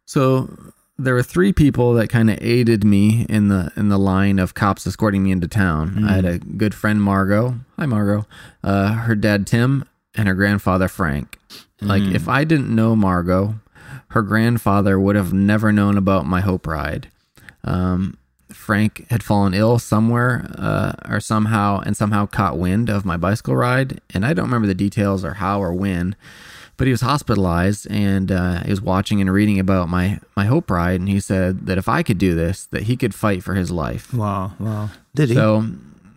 so 0.05 0.73
there 0.99 1.15
were 1.15 1.23
three 1.23 1.53
people 1.53 1.93
that 1.95 2.09
kind 2.09 2.31
of 2.31 2.39
aided 2.41 2.85
me 2.85 3.27
in 3.29 3.49
the 3.49 3.71
in 3.77 3.89
the 3.89 3.99
line 3.99 4.39
of 4.39 4.55
cops 4.55 4.87
escorting 4.87 5.23
me 5.23 5.31
into 5.31 5.49
town. 5.49 6.05
I 6.05 6.13
had 6.13 6.25
a 6.25 6.39
good 6.39 6.75
friend 6.75 7.03
Margot. 7.03 7.57
Hi 7.79 7.87
Margot. 7.87 8.27
Uh, 8.63 8.93
her 8.93 9.15
dad 9.15 9.47
Tim 9.47 9.85
and 10.15 10.29
her 10.29 10.35
grandfather 10.35 10.89
Frank. 10.89 11.39
Like 11.83 12.03
if 12.03 12.27
I 12.27 12.45
didn't 12.45 12.75
know 12.75 12.97
Margot, 12.97 13.57
her 14.09 14.23
grandfather 14.23 14.99
would 14.99 15.17
have 15.17 15.33
never 15.33 15.73
known 15.73 15.99
about 15.99 16.25
my 16.25 16.41
hope 16.41 16.67
ride. 16.67 17.11
Um, 17.65 18.17
Frank 18.49 19.07
had 19.11 19.23
fallen 19.23 19.53
ill 19.53 19.79
somewhere 19.79 20.49
uh, 20.57 20.93
or 21.09 21.21
somehow 21.21 21.81
and 21.81 21.97
somehow 21.97 22.25
caught 22.25 22.57
wind 22.57 22.89
of 22.89 23.05
my 23.05 23.17
bicycle 23.17 23.57
ride. 23.57 24.01
And 24.15 24.25
I 24.25 24.33
don't 24.33 24.47
remember 24.47 24.67
the 24.67 24.75
details 24.75 25.25
or 25.25 25.35
how 25.35 25.63
or 25.63 25.75
when, 25.75 26.17
but 26.77 26.87
he 26.87 26.91
was 26.91 27.01
hospitalized 27.01 27.87
and 27.91 28.31
uh, 28.31 28.63
he 28.65 28.71
was 28.71 28.81
watching 28.81 29.21
and 29.21 29.33
reading 29.33 29.59
about 29.59 29.89
my, 29.89 30.21
my 30.37 30.45
hope 30.47 30.71
ride. 30.71 31.01
And 31.01 31.09
he 31.09 31.21
said 31.21 31.67
that 31.67 31.79
if 31.79 31.89
I 31.89 32.03
could 32.03 32.19
do 32.19 32.35
this, 32.35 32.67
that 32.67 32.85
he 32.85 32.97
could 32.97 33.15
fight 33.15 33.43
for 33.43 33.55
his 33.55 33.71
life. 33.71 34.13
Wow, 34.13 34.53
wow. 34.59 34.91
Did 35.15 35.29
he? 35.31 35.35
So, 35.35 35.67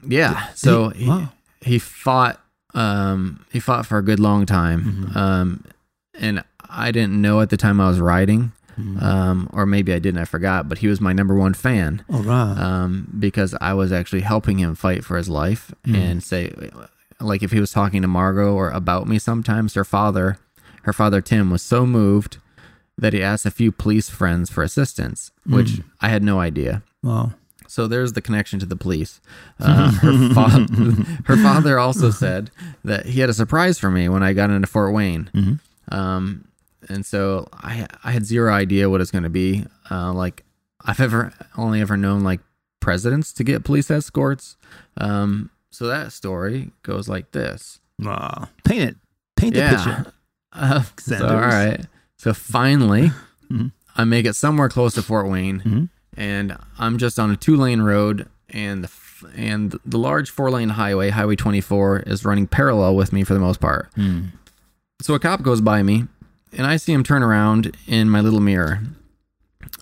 yeah. 0.07 0.47
So 0.55 0.89
he- 0.89 1.03
he, 1.05 1.09
wow. 1.09 1.29
he 1.61 1.79
fought. 1.79 2.39
Um, 2.75 3.45
he 3.51 3.59
fought 3.59 3.85
for 3.87 3.97
a 3.97 4.03
good 4.03 4.19
long 4.19 4.45
time. 4.45 4.83
Mm-hmm. 4.83 5.17
Um, 5.17 5.63
and 6.19 6.43
I 6.69 6.91
didn't 6.91 7.19
know 7.19 7.41
at 7.41 7.49
the 7.49 7.57
time 7.57 7.79
I 7.81 7.87
was 7.87 7.99
riding, 7.99 8.51
Mm-hmm. 8.79 9.03
um, 9.03 9.49
or 9.51 9.65
maybe 9.65 9.91
I 9.91 9.99
didn't. 9.99 10.21
I 10.21 10.25
forgot. 10.25 10.69
But 10.69 10.77
he 10.77 10.87
was 10.87 11.01
my 11.01 11.11
number 11.11 11.35
one 11.35 11.53
fan 11.53 12.01
All 12.13 12.21
right. 12.21 12.57
um, 12.57 13.13
because 13.19 13.53
I 13.59 13.73
was 13.73 13.91
actually 13.91 14.21
helping 14.21 14.57
him 14.59 14.73
fight 14.75 15.03
for 15.03 15.17
his 15.17 15.27
life 15.27 15.73
Mm. 15.85 15.95
and 15.97 16.23
say, 16.23 16.53
like, 17.19 17.43
if 17.43 17.51
he 17.51 17.59
was 17.59 17.71
talking 17.73 18.01
to 18.03 18.07
Margot 18.07 18.53
or 18.53 18.69
about 18.69 19.05
me, 19.07 19.19
sometimes 19.19 19.73
her 19.73 19.83
father, 19.83 20.37
her 20.83 20.93
father 20.93 21.21
Tim, 21.21 21.50
was 21.50 21.62
so 21.62 21.86
moved 21.86 22.38
that 22.98 23.13
he 23.13 23.24
asked 23.24 23.45
a 23.45 23.51
few 23.51 23.71
police 23.71 24.09
friends 24.09 24.50
for 24.50 24.62
assistance, 24.63 25.31
which 25.45 25.67
Mm. 25.74 25.83
I 26.01 26.09
had 26.09 26.24
no 26.24 26.39
idea. 26.39 26.83
wow. 27.03 27.33
So 27.67 27.86
there's 27.86 28.13
the 28.13 28.21
connection 28.21 28.59
to 28.62 28.65
the 28.65 28.75
police. 28.75 29.21
Uh, 29.59 29.91
her, 29.91 30.33
fa- 30.33 31.13
her 31.25 31.38
father 31.38 31.77
also 31.77 32.09
said 32.09 32.50
that 32.83 33.05
he 33.05 33.19
had 33.19 33.29
a 33.29 33.33
surprise 33.33 33.77
for 33.77 33.91
me 33.91 34.09
when 34.09 34.24
I 34.24 34.33
got 34.33 34.50
into 34.50 34.65
Fort 34.67 34.91
Wayne. 34.91 35.29
Mm-hmm. 35.36 35.93
Um, 35.95 36.45
and 36.89 37.05
so 37.05 37.48
I 37.53 37.86
I 38.03 38.12
had 38.12 38.25
zero 38.25 38.51
idea 38.51 38.89
what 38.89 39.01
it's 39.01 39.12
going 39.12 39.24
to 39.25 39.29
be. 39.29 39.65
Uh, 39.91 40.12
like 40.13 40.43
I've 40.83 41.00
ever 41.00 41.31
only 41.57 41.79
ever 41.81 41.95
known 41.95 42.21
like 42.24 42.39
presidents 42.79 43.31
to 43.33 43.43
get 43.43 43.63
police 43.63 43.91
escorts. 43.91 44.57
Um, 44.98 45.51
so 45.69 45.86
that 45.88 46.12
story 46.12 46.71
goes 46.83 47.07
like 47.07 47.31
this. 47.33 47.79
Ah, 48.03 48.50
paint 48.65 48.81
it. 48.89 48.95
Paint 49.36 49.53
the 49.53 49.59
Yeah. 49.59 49.75
picture. 49.75 50.13
Uh, 50.53 50.84
so, 51.00 51.27
all 51.27 51.36
right. 51.41 51.86
So 52.18 52.34
finally, 52.34 53.12
Mhm. 53.51 53.72
I 53.96 54.03
make 54.03 54.25
it 54.25 54.34
somewhere 54.36 54.70
close 54.70 54.94
to 54.94 55.01
Fort 55.01 55.27
Wayne, 55.27 55.62
Mhm. 55.62 55.89
and 56.15 56.58
I'm 56.77 56.98
just 56.98 57.18
on 57.20 57.32
a 57.32 57.36
two 57.36 57.56
lane 57.56 57.82
road, 57.82 58.27
and 58.50 58.84
the 58.84 58.89
and 59.36 59.77
the 59.86 59.98
large 59.98 60.29
four 60.29 60.50
lane 60.50 60.70
highway, 60.70 61.10
Highway 61.10 61.36
24, 61.36 62.00
is 62.08 62.24
running 62.24 62.48
parallel 62.48 62.96
with 62.96 63.12
me 63.12 63.24
for 63.25 63.34
the 63.34 63.39
most 63.39 63.60
part. 63.60 63.89
Hmm. 63.96 64.27
So 65.01 65.13
a 65.13 65.20
cop 65.20 65.41
goes 65.41 65.60
by 65.62 65.84
me, 65.84 66.06
and 66.58 66.65
I 66.65 66.77
see 66.77 66.94
him 66.94 67.03
turn 67.03 67.22
around 67.22 67.75
in 67.86 68.10
my 68.10 68.22
little 68.22 68.39
mirror. 68.39 68.82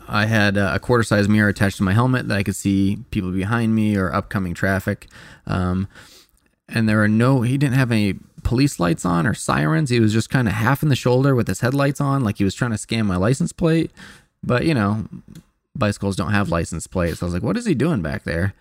I 0.07 0.25
had 0.25 0.57
a 0.57 0.79
quarter 0.79 1.03
size 1.03 1.27
mirror 1.29 1.49
attached 1.49 1.77
to 1.77 1.83
my 1.83 1.93
helmet 1.93 2.27
that 2.29 2.37
I 2.37 2.41
could 2.43 2.55
see 2.55 2.97
people 3.11 3.31
behind 3.31 3.75
me 3.75 3.95
or 3.95 4.11
upcoming 4.13 4.53
traffic. 4.55 5.07
Um, 5.45 5.87
and 6.69 6.87
there 6.87 7.01
are 7.03 7.07
no, 7.07 7.41
he 7.41 7.57
didn't 7.57 7.75
have 7.75 7.91
any 7.91 8.15
police 8.43 8.79
lights 8.79 9.05
on 9.05 9.25
or 9.27 9.33
sirens. 9.33 9.89
He 9.89 9.99
was 9.99 10.13
just 10.13 10.29
kind 10.29 10.47
of 10.47 10.53
half 10.53 10.83
in 10.83 10.89
the 10.89 10.95
shoulder 10.95 11.35
with 11.35 11.47
his 11.47 11.61
headlights 11.61 11.99
on, 12.01 12.23
like 12.23 12.37
he 12.37 12.43
was 12.43 12.55
trying 12.55 12.71
to 12.71 12.77
scan 12.77 13.05
my 13.05 13.15
license 13.17 13.51
plate. 13.51 13.91
But, 14.43 14.65
you 14.65 14.73
know, 14.73 15.05
bicycles 15.75 16.15
don't 16.15 16.31
have 16.31 16.49
license 16.49 16.87
plates. 16.87 17.19
So 17.19 17.25
I 17.25 17.27
was 17.27 17.33
like, 17.33 17.43
what 17.43 17.57
is 17.57 17.65
he 17.65 17.73
doing 17.73 18.01
back 18.01 18.23
there? 18.23 18.53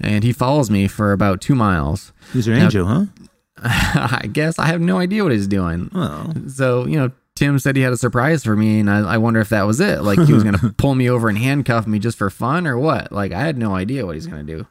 And 0.00 0.24
he 0.24 0.32
follows 0.32 0.70
me 0.70 0.88
for 0.88 1.12
about 1.12 1.40
two 1.40 1.54
miles. 1.54 2.12
He's 2.32 2.46
your 2.46 2.56
angel, 2.56 2.86
huh? 2.86 3.04
I 3.62 4.28
guess 4.32 4.58
I 4.58 4.66
have 4.66 4.80
no 4.80 4.98
idea 4.98 5.22
what 5.22 5.32
he's 5.32 5.46
doing. 5.46 5.90
Oh, 5.94 6.32
So, 6.48 6.86
you 6.86 6.98
know, 6.98 7.10
Tim 7.34 7.58
said 7.58 7.76
he 7.76 7.82
had 7.82 7.92
a 7.92 7.96
surprise 7.96 8.44
for 8.44 8.54
me, 8.54 8.78
and 8.80 8.88
I, 8.90 9.14
I 9.14 9.18
wonder 9.18 9.40
if 9.40 9.48
that 9.48 9.62
was 9.66 9.80
it. 9.80 10.02
Like, 10.02 10.20
he 10.20 10.32
was 10.32 10.44
going 10.44 10.56
to 10.58 10.72
pull 10.74 10.94
me 10.94 11.08
over 11.10 11.28
and 11.28 11.36
handcuff 11.38 11.86
me 11.86 11.98
just 11.98 12.16
for 12.18 12.30
fun 12.30 12.66
or 12.66 12.78
what? 12.78 13.10
Like, 13.10 13.32
I 13.32 13.40
had 13.40 13.56
no 13.58 13.74
idea 13.74 14.06
what 14.06 14.14
he's 14.14 14.26
going 14.26 14.46
to 14.46 14.56
do. 14.58 14.66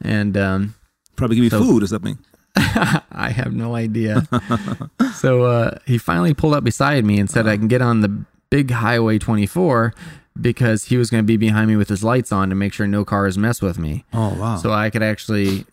And 0.00 0.36
um, 0.38 0.74
probably 1.20 1.36
give 1.36 1.44
you 1.44 1.50
So- 1.50 1.62
food 1.64 1.82
or 1.82 1.86
something. 1.86 2.18
I 2.56 3.30
have 3.34 3.52
no 3.54 3.76
idea. 3.76 4.26
so 5.14 5.44
uh, 5.44 5.78
he 5.86 5.98
finally 5.98 6.34
pulled 6.34 6.54
up 6.54 6.64
beside 6.64 7.04
me 7.04 7.20
and 7.20 7.30
said 7.30 7.46
I 7.46 7.56
can 7.56 7.68
get 7.68 7.80
on 7.80 8.00
the 8.00 8.24
big 8.50 8.72
highway 8.72 9.18
24 9.20 9.94
because 10.40 10.86
he 10.86 10.96
was 10.96 11.10
going 11.10 11.22
to 11.22 11.26
be 11.26 11.36
behind 11.36 11.68
me 11.68 11.76
with 11.76 11.88
his 11.88 12.02
lights 12.02 12.32
on 12.32 12.48
to 12.48 12.56
make 12.56 12.72
sure 12.72 12.88
no 12.88 13.04
cars 13.04 13.38
mess 13.38 13.62
with 13.62 13.78
me. 13.78 14.04
Oh 14.12 14.34
wow. 14.34 14.56
So 14.56 14.72
I 14.72 14.90
could 14.90 15.02
actually 15.02 15.64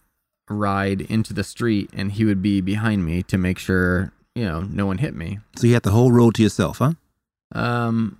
ride 0.49 1.01
into 1.01 1.33
the 1.33 1.43
street 1.43 1.89
and 1.93 2.11
he 2.11 2.25
would 2.25 2.41
be 2.43 2.61
behind 2.61 3.03
me 3.03 3.23
to 3.23 3.37
make 3.39 3.57
sure, 3.57 4.11
you 4.35 4.45
know, 4.45 4.61
no 4.61 4.85
one 4.85 4.99
hit 4.99 5.15
me. 5.15 5.39
so 5.55 5.65
you 5.65 5.73
had 5.73 5.83
the 5.83 5.91
whole 5.91 6.11
road 6.11 6.35
to 6.35 6.43
yourself, 6.43 6.77
huh? 6.77 6.93
Um, 7.53 8.19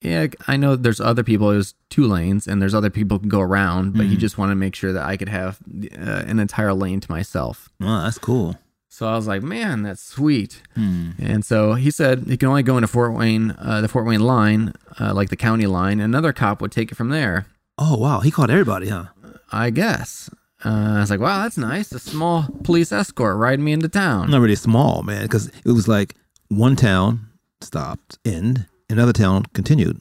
yeah, 0.00 0.26
I 0.46 0.56
know 0.56 0.76
there's 0.76 1.00
other 1.00 1.22
people. 1.22 1.48
There's 1.50 1.74
two 1.90 2.06
lanes, 2.06 2.46
and 2.46 2.60
there's 2.60 2.74
other 2.74 2.90
people 2.90 3.18
can 3.18 3.28
go 3.28 3.40
around, 3.40 3.94
but 3.94 4.06
he 4.06 4.16
Mhm. 4.16 4.20
just 4.20 4.38
wanted 4.38 4.52
to 4.52 4.56
make 4.56 4.74
sure 4.74 4.92
that 4.92 5.04
I 5.04 5.16
could 5.16 5.28
have 5.28 5.58
uh, 5.98 6.22
an 6.26 6.38
entire 6.38 6.74
lane 6.74 7.00
to 7.00 7.10
myself. 7.10 7.68
Oh, 7.80 8.02
that's 8.02 8.18
cool. 8.18 8.56
So 8.88 9.06
I 9.06 9.14
was 9.16 9.26
like, 9.26 9.42
man, 9.42 9.82
that's 9.82 10.02
sweet. 10.02 10.62
Hmm. 10.74 11.10
And 11.18 11.44
so 11.44 11.74
he 11.74 11.90
said 11.90 12.24
he 12.28 12.36
can 12.38 12.48
only 12.48 12.62
go 12.62 12.76
into 12.78 12.86
Fort 12.88 13.12
Wayne, 13.12 13.54
uh, 13.58 13.80
the 13.82 13.88
Fort 13.88 14.06
Wayne 14.06 14.20
line, 14.22 14.72
uh, 14.98 15.12
like 15.12 15.28
the 15.28 15.36
county 15.36 15.66
line. 15.66 16.00
Another 16.00 16.32
cop 16.32 16.62
would 16.62 16.72
take 16.72 16.90
it 16.90 16.94
from 16.94 17.10
there. 17.10 17.46
Oh 17.76 17.96
wow, 17.98 18.20
he 18.20 18.30
caught 18.30 18.48
everybody, 18.48 18.88
huh? 18.88 19.06
I 19.52 19.68
guess. 19.70 20.30
Uh, 20.64 20.94
I 20.96 21.00
was 21.00 21.10
like, 21.10 21.20
wow, 21.20 21.42
that's 21.42 21.58
nice. 21.58 21.92
A 21.92 21.98
small 21.98 22.46
police 22.64 22.90
escort 22.90 23.36
riding 23.36 23.64
me 23.66 23.72
into 23.72 23.88
town. 23.88 24.30
Not 24.30 24.40
really 24.40 24.54
small, 24.56 25.02
man, 25.02 25.22
because 25.22 25.48
it 25.64 25.72
was 25.72 25.86
like 25.88 26.14
one 26.48 26.74
town 26.76 27.26
stopped, 27.60 28.18
end, 28.24 28.66
another 28.88 29.12
town 29.12 29.44
continued. 29.52 30.00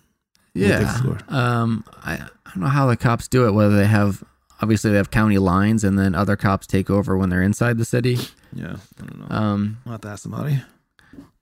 Yeah. 0.53 1.01
Um, 1.27 1.83
I, 2.03 2.13
I 2.13 2.51
don't 2.53 2.61
know 2.63 2.67
how 2.67 2.87
the 2.87 2.95
cops 2.95 3.27
do 3.27 3.45
it. 3.47 3.51
Whether 3.51 3.75
they 3.75 3.87
have 3.87 4.23
obviously 4.61 4.91
they 4.91 4.97
have 4.97 5.11
county 5.11 5.37
lines, 5.37 5.83
and 5.83 5.99
then 5.99 6.15
other 6.15 6.35
cops 6.35 6.65
take 6.67 6.89
over 6.89 7.17
when 7.17 7.29
they're 7.29 7.41
inside 7.41 7.77
the 7.77 7.85
city. 7.85 8.17
Yeah, 8.53 8.77
I 9.01 9.05
don't 9.05 9.19
know. 9.29 9.35
Um, 9.35 9.77
I'll 9.85 9.93
have 9.93 10.01
to 10.01 10.07
ask 10.07 10.23
somebody. 10.23 10.61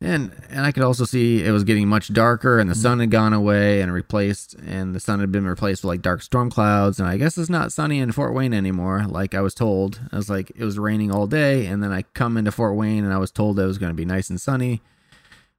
and 0.01 0.31
and 0.49 0.65
I 0.65 0.71
could 0.71 0.81
also 0.83 1.05
see 1.05 1.43
it 1.43 1.51
was 1.51 1.63
getting 1.63 1.87
much 1.87 2.11
darker, 2.11 2.57
and 2.57 2.69
the 2.69 2.75
sun 2.75 2.99
had 2.99 3.11
gone 3.11 3.33
away 3.33 3.81
and 3.81 3.93
replaced, 3.93 4.55
and 4.55 4.95
the 4.95 4.99
sun 4.99 5.19
had 5.19 5.31
been 5.31 5.45
replaced 5.45 5.83
with 5.83 5.89
like 5.89 6.01
dark 6.01 6.23
storm 6.23 6.49
clouds. 6.49 6.99
And 6.99 7.07
I 7.07 7.17
guess 7.17 7.37
it's 7.37 7.51
not 7.51 7.71
sunny 7.71 7.99
in 7.99 8.11
Fort 8.11 8.33
Wayne 8.33 8.53
anymore, 8.53 9.05
like 9.07 9.35
I 9.35 9.41
was 9.41 9.53
told. 9.53 10.01
I 10.11 10.15
was 10.15 10.29
like, 10.29 10.51
it 10.55 10.63
was 10.63 10.79
raining 10.79 11.11
all 11.11 11.27
day, 11.27 11.67
and 11.67 11.83
then 11.83 11.91
I 11.91 12.01
come 12.13 12.35
into 12.35 12.51
Fort 12.51 12.75
Wayne, 12.75 13.03
and 13.03 13.13
I 13.13 13.19
was 13.19 13.29
told 13.31 13.59
it 13.59 13.65
was 13.65 13.77
going 13.77 13.91
to 13.91 13.95
be 13.95 14.05
nice 14.05 14.31
and 14.31 14.41
sunny. 14.41 14.81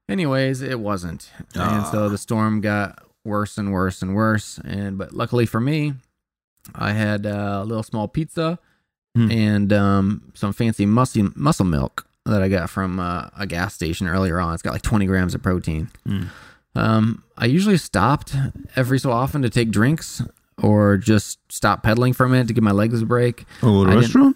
Anyways, 0.09 0.61
it 0.61 0.81
wasn't, 0.81 1.31
and 1.55 1.87
so 1.87 2.09
the 2.11 2.19
storm 2.19 2.61
got 2.61 3.03
worse 3.25 3.57
and 3.57 3.73
worse 3.73 4.03
and 4.03 4.15
worse. 4.15 4.59
And 4.65 4.99
but 4.99 5.13
luckily 5.15 5.47
for 5.47 5.61
me, 5.61 5.95
I 6.75 6.93
had 6.93 7.25
uh, 7.27 7.61
a 7.63 7.65
little 7.65 7.83
small 7.83 8.09
pizza 8.09 8.59
Hmm. 9.17 9.31
and 9.31 9.73
um, 9.73 10.33
some 10.35 10.53
fancy 10.53 10.87
muscle 10.87 11.31
muscle 11.37 11.65
milk 11.65 12.05
that 12.27 12.43
I 12.43 12.49
got 12.49 12.69
from 12.69 12.99
uh, 12.99 13.29
a 13.39 13.47
gas 13.47 13.73
station 13.73 14.09
earlier 14.09 14.41
on. 14.41 14.55
It's 14.55 14.63
got 14.63 14.73
like 14.73 14.83
20 14.83 15.07
grams 15.07 15.37
of 15.37 15.43
protein. 15.43 15.89
Hmm. 16.05 16.23
Um, 16.75 17.23
I 17.39 17.47
usually 17.47 17.77
stopped 17.77 18.35
every 18.75 18.99
so 18.99 19.13
often 19.13 19.41
to 19.43 19.51
take 19.51 19.71
drinks 19.71 20.21
or 20.61 20.97
just 20.97 21.39
stop 21.49 21.85
pedaling 21.85 22.13
for 22.13 22.27
a 22.27 22.29
minute 22.29 22.49
to 22.49 22.55
give 22.55 22.65
my 22.65 22.73
legs 22.73 23.03
a 23.03 23.07
break. 23.07 23.45
Oh, 23.63 23.85
a 23.85 23.87
restroom? 23.87 24.35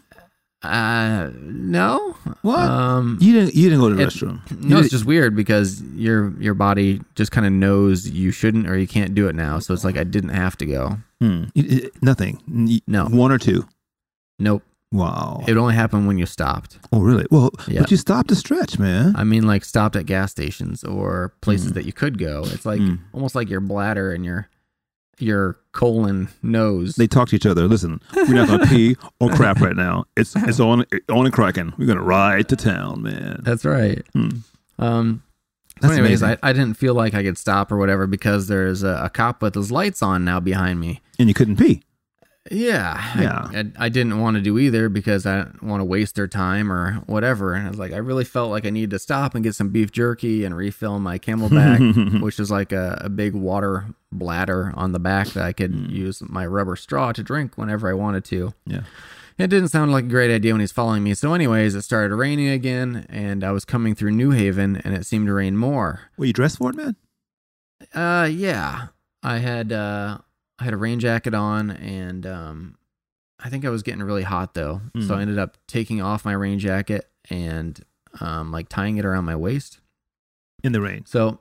Uh, 0.63 1.31
no. 1.41 2.17
What? 2.43 2.59
Um, 2.59 3.19
you 3.21 3.33
didn't. 3.33 3.55
You 3.55 3.69
didn't 3.69 3.81
go 3.81 3.89
to 3.91 3.95
the 3.95 4.03
it- 4.03 4.09
restroom. 4.09 4.41
no, 4.61 4.79
it's 4.79 4.91
just 4.91 5.05
weird 5.05 5.37
because 5.37 5.81
your 5.95 6.31
your 6.41 6.55
body 6.55 7.01
just 7.15 7.31
kind 7.31 7.47
of 7.47 7.53
knows 7.53 8.09
you 8.09 8.31
shouldn't 8.33 8.69
or 8.69 8.77
you 8.77 8.89
can't 8.89 9.15
do 9.15 9.29
it 9.29 9.35
now. 9.37 9.61
So 9.61 9.73
it's 9.73 9.85
like 9.85 9.97
I 9.97 10.05
didn't 10.05 10.31
have 10.31 10.57
to 10.59 10.67
go. 10.67 10.99
Hmm. 11.21 11.45
You- 11.55 11.63
you- 11.65 11.91
nothing. 12.03 12.83
No. 12.87 13.07
One 13.07 13.31
or 13.31 13.39
two. 13.39 13.67
Nope. 14.41 14.63
Wow. 14.91 15.45
It 15.47 15.57
only 15.59 15.75
happened 15.75 16.07
when 16.07 16.17
you 16.19 16.25
stopped. 16.27 16.79
oh, 16.93 17.01
really? 17.03 17.27
Well, 17.31 17.51
Yeah. 17.69 17.81
but 17.81 17.91
you 17.91 17.97
stopped 17.99 18.31
to 18.31 18.35
stretch, 18.35 18.79
man. 18.79 19.15
I 19.17 19.23
mean, 19.25 19.47
like 19.47 19.65
stopped 19.65 19.97
at 19.97 20.07
gas 20.07 20.31
stations 20.31 20.83
or 20.83 21.35
places 21.43 21.73
that 21.75 21.85
you 21.85 21.93
could 21.93 22.19
go. 22.19 22.43
It's 22.47 22.65
like 22.65 22.81
Mm. 22.81 22.99
almost 23.13 23.35
like 23.35 23.51
your 23.51 23.61
bladder 23.61 24.13
and 24.13 24.25
your 24.25 24.49
your 25.19 25.59
colon 25.73 26.29
knows. 26.43 26.97
they 26.97 27.07
talk 27.07 27.29
to 27.29 27.37
each 27.37 27.47
other. 27.47 27.67
Listen, 27.69 28.01
we're 28.15 28.35
not 28.35 28.49
gonna 28.49 28.67
pee 28.67 28.97
or 29.21 29.31
crap 29.31 29.61
right 29.61 29.77
now. 29.77 30.05
It's 30.17 30.35
it's 30.37 30.61
on 30.61 30.85
on 31.09 31.25
and 31.27 31.33
cracking. 31.33 31.73
We're 31.79 31.87
gonna 31.87 32.03
ride 32.03 32.49
to 32.51 32.57
town, 32.57 33.03
man. 33.03 33.41
That's 33.43 33.65
right. 33.65 34.05
Hmm. 34.13 34.29
Um. 34.79 35.23
So 35.81 35.89
That's 35.89 35.99
anyways, 35.99 36.23
I. 36.23 36.37
I 36.43 36.53
didn't 36.53 36.75
feel 36.75 36.95
like 36.95 37.15
I 37.15 37.23
could 37.23 37.39
stop 37.39 37.71
or 37.71 37.77
whatever 37.77 38.07
because 38.07 38.49
there's 38.49 38.83
a, 38.83 39.01
a 39.05 39.11
cop 39.11 39.43
with 39.43 39.55
his 39.55 39.71
lights 39.71 40.03
on 40.03 40.25
now 40.25 40.41
behind 40.41 40.81
me. 40.81 41.01
And 41.19 41.29
you 41.29 41.35
couldn't 41.35 41.57
pee. 41.57 41.83
Yeah, 42.51 43.21
Yeah. 43.21 43.63
I, 43.79 43.87
I, 43.87 43.89
didn't 43.89 44.21
want 44.21 44.37
to 44.37 44.43
do 44.43 44.59
either 44.59 44.89
because 44.89 45.27
I 45.27 45.39
didn't 45.39 45.63
want 45.63 45.81
to 45.81 45.85
waste 45.85 46.15
their 46.15 46.27
time 46.27 46.73
or 46.73 46.95
whatever. 47.07 47.55
And 47.55 47.67
I 47.67 47.71
was 47.71 47.79
like, 47.79 47.93
I 47.93 47.99
really 47.99 48.25
felt 48.25 48.51
like 48.51 48.65
I 48.65 48.71
needed 48.71 48.91
to 48.91 48.99
stop 48.99 49.35
and 49.35 49.45
get 49.45 49.55
some 49.55 49.69
beef 49.71 49.93
jerky 49.93 50.45
and 50.45 50.57
refill 50.57 50.99
my 50.99 51.19
CamelBak, 51.19 52.21
which 52.23 52.41
is 52.41 52.51
like 52.51 52.73
a, 52.73 53.03
a 53.03 53.09
big 53.09 53.35
water 53.35 53.87
bladder 54.11 54.73
on 54.77 54.93
the 54.93 54.99
back 54.99 55.29
that 55.29 55.45
I 55.45 55.53
could 55.53 55.91
use 55.91 56.23
my 56.23 56.47
rubber 56.47 56.77
straw 56.77 57.13
to 57.13 57.23
drink 57.23 57.59
whenever 57.59 57.89
I 57.89 57.95
wanted 57.95 58.25
to. 58.27 58.55
Yeah. 58.67 58.83
It 59.39 59.51
didn't 59.51 59.69
sound 59.69 59.93
like 59.93 60.07
a 60.07 60.09
great 60.09 60.35
idea 60.35 60.53
when 60.53 60.61
he's 60.61 60.73
following 60.73 61.05
me. 61.05 61.15
So, 61.15 61.33
anyways, 61.33 61.77
it 61.77 61.83
started 61.83 62.13
raining 62.13 62.49
again, 62.49 63.07
and 63.09 63.45
I 63.45 63.53
was 63.53 63.65
coming 63.65 63.95
through 63.95 64.11
New 64.11 64.33
Haven, 64.33 64.83
and 64.85 64.97
it 64.97 65.07
seemed 65.07 65.29
to 65.29 65.33
rain 65.33 65.57
more. 65.57 66.11
Were 66.17 66.25
you 66.25 66.33
dressed 66.33 66.59
for 66.59 66.71
it, 66.71 66.77
man? 66.77 66.97
Uh, 67.95 68.29
yeah. 68.29 68.89
I 69.23 69.39
had 69.39 69.73
uh, 69.73 70.19
I 70.59 70.65
had 70.65 70.75
a 70.75 70.77
rain 70.77 70.99
jacket 71.01 71.35
on, 71.35 71.71
and 71.71 72.27
um, 72.27 72.77
I 73.39 73.49
think 73.49 73.65
I 73.65 73.71
was 73.71 73.83
getting 73.83 74.03
really 74.03 74.25
hot 74.25 74.55
though, 74.55 74.81
so 75.01 75.15
I 75.15 75.19
Mm. 75.19 75.23
ended 75.23 75.39
up 75.39 75.57
taking 75.67 76.01
off 76.03 76.25
my 76.25 76.33
rain 76.33 76.59
jacket 76.59 77.09
and 77.31 77.81
um, 78.21 78.51
like 78.51 78.69
tying 78.69 78.97
it 78.97 79.05
around 79.05 79.25
my 79.25 79.37
waist. 79.37 79.81
In 80.65 80.73
the 80.73 80.81
rain. 80.81 81.05
So, 81.07 81.39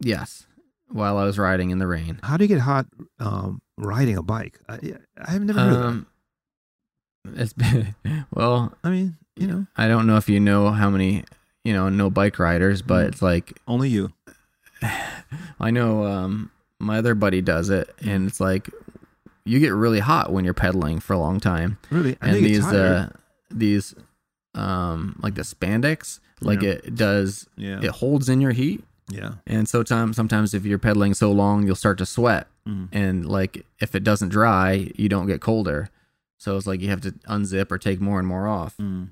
yes, 0.00 0.46
while 0.88 1.18
I 1.18 1.24
was 1.24 1.38
riding 1.38 1.70
in 1.70 1.78
the 1.78 1.86
rain. 1.86 2.18
How 2.22 2.36
do 2.38 2.44
you 2.44 2.48
get 2.48 2.60
hot 2.60 2.86
um, 3.18 3.60
riding 3.76 4.16
a 4.16 4.22
bike? 4.22 4.58
I, 4.68 4.78
I've 5.20 5.42
never. 5.42 5.60
Um, 5.60 6.06
it's 7.34 7.52
been 7.52 7.94
well. 8.32 8.72
I 8.82 8.88
mean, 8.90 9.16
you 9.36 9.46
know, 9.46 9.66
I 9.76 9.88
don't 9.88 10.06
know 10.06 10.16
if 10.16 10.28
you 10.30 10.40
know 10.40 10.70
how 10.70 10.88
many 10.88 11.24
you 11.64 11.74
know 11.74 11.90
no 11.90 12.08
bike 12.08 12.38
riders, 12.38 12.80
but 12.80 13.04
Mm. 13.04 13.08
it's 13.08 13.20
like 13.22 13.60
only 13.68 13.90
you. 13.90 14.12
I 15.60 15.70
know 15.70 16.04
um, 16.06 16.50
my 16.78 16.98
other 16.98 17.14
buddy 17.14 17.40
does 17.40 17.70
it, 17.70 17.94
and 18.04 18.28
it's 18.28 18.40
like 18.40 18.68
you 19.44 19.58
get 19.60 19.72
really 19.74 20.00
hot 20.00 20.32
when 20.32 20.44
you're 20.44 20.54
pedaling 20.54 20.98
for 21.00 21.12
a 21.12 21.18
long 21.18 21.38
time. 21.40 21.78
Really? 21.90 22.16
I 22.20 22.28
and 22.30 22.44
these 22.44 22.66
uh 22.66 23.10
these 23.50 23.94
um 24.54 25.18
like 25.22 25.34
the 25.34 25.42
spandex 25.42 26.20
like 26.40 26.62
Yeah. 26.62 26.70
it 26.70 26.94
does 26.94 27.46
yeah. 27.56 27.80
it 27.82 27.90
holds 27.90 28.28
in 28.28 28.40
your 28.40 28.52
heat 28.52 28.82
Yeah. 29.10 29.34
and 29.46 29.68
so 29.68 29.82
time 29.82 30.12
sometimes 30.14 30.54
if 30.54 30.64
you're 30.64 30.78
pedaling 30.78 31.14
so 31.14 31.30
long 31.30 31.66
you'll 31.66 31.76
start 31.76 31.98
to 31.98 32.06
sweat 32.06 32.46
Mm. 32.66 32.88
and 32.90 33.28
like 33.28 33.64
if 33.78 33.94
it 33.94 34.02
doesn't 34.02 34.30
dry 34.30 34.90
you 34.96 35.08
don't 35.08 35.26
get 35.28 35.40
colder 35.40 35.88
so 36.36 36.56
it's 36.56 36.66
like 36.66 36.80
you 36.80 36.88
have 36.88 37.00
to 37.02 37.12
unzip 37.28 37.70
or 37.70 37.78
take 37.78 38.00
more 38.00 38.18
and 38.18 38.26
more 38.26 38.48
off 38.48 38.76
Mm. 38.78 39.10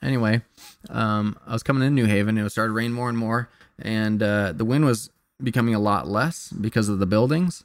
anyway 0.00 0.42
um 0.90 1.36
i 1.46 1.52
was 1.52 1.62
coming 1.64 1.82
in 1.86 1.94
new 1.96 2.04
haven 2.04 2.38
it 2.38 2.42
was 2.44 2.52
started 2.52 2.68
to 2.70 2.74
rain 2.76 2.92
more 2.92 3.08
and 3.08 3.18
more 3.18 3.48
and 3.80 4.22
uh 4.22 4.52
the 4.52 4.64
wind 4.64 4.84
was 4.84 5.10
becoming 5.42 5.74
a 5.74 5.78
lot 5.80 6.08
less 6.08 6.50
because 6.50 6.88
of 6.88 6.98
the 6.98 7.06
buildings 7.06 7.64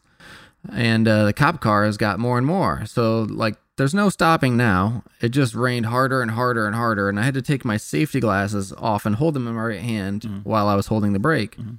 and 0.72 1.08
uh, 1.08 1.26
the 1.26 1.34
cop 1.34 1.62
cars 1.62 1.98
got 1.98 2.20
more 2.20 2.38
and 2.38 2.48
more. 2.48 2.86
So 2.86 3.24
like, 3.24 3.56
there's 3.76 3.94
no 3.94 4.10
stopping 4.10 4.56
now. 4.56 5.04
It 5.20 5.30
just 5.30 5.56
rained 5.56 5.88
harder 5.88 6.22
and 6.22 6.32
harder 6.32 6.68
and 6.68 6.76
harder, 6.76 7.10
and 7.10 7.20
I 7.20 7.24
had 7.24 7.34
to 7.34 7.42
take 7.42 7.66
my 7.66 7.78
safety 7.78 8.20
glasses 8.20 8.72
off 8.74 9.06
and 9.06 9.16
hold 9.16 9.34
them 9.34 9.48
in 9.48 9.56
my 9.56 9.64
right 9.64 9.82
hand 9.82 10.22
mm-hmm. 10.22 10.40
while 10.40 10.68
I 10.68 10.76
was 10.76 10.88
holding 10.88 11.14
the 11.14 11.20
brake. 11.20 11.58
Mm-hmm. 11.58 11.76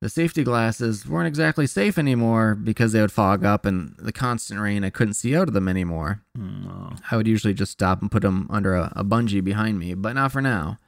The 0.00 0.08
safety 0.08 0.44
glasses 0.44 1.06
weren't 1.06 1.28
exactly 1.28 1.66
safe 1.66 1.96
anymore 1.96 2.54
because 2.56 2.92
they 2.92 3.00
would 3.00 3.12
fog 3.12 3.44
up 3.44 3.64
and 3.64 3.94
the 3.98 4.12
constant 4.12 4.60
rain. 4.60 4.84
I 4.84 4.90
couldn't 4.90 5.14
see 5.14 5.36
out 5.36 5.46
of 5.46 5.54
them 5.54 5.68
anymore. 5.68 6.22
Mm, 6.36 6.64
no. 6.64 6.96
I 7.10 7.16
would 7.16 7.28
usually 7.28 7.54
just 7.54 7.72
stop 7.72 8.00
and 8.00 8.10
put 8.10 8.22
them 8.22 8.48
under 8.50 8.74
a, 8.74 8.92
a 8.96 9.04
bungee 9.04 9.44
behind 9.44 9.78
me, 9.78 9.94
but 9.94 10.14
not 10.14 10.32
for 10.32 10.42
now. 10.42 10.78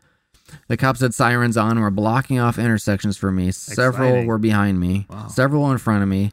The 0.69 0.77
cops 0.77 1.01
had 1.01 1.15
sirens 1.15 1.57
on 1.57 1.73
and 1.73 1.81
were 1.81 1.91
blocking 1.91 2.39
off 2.39 2.59
intersections 2.59 3.17
for 3.17 3.33
me. 3.33 3.51
Several 3.51 4.09
Exciting. 4.09 4.27
were 4.27 4.39
behind 4.39 4.79
me, 4.81 5.07
Wow. 5.09 5.29
several 5.29 5.71
in 5.73 5.79
front 5.79 6.03
of 6.03 6.09
me. 6.09 6.33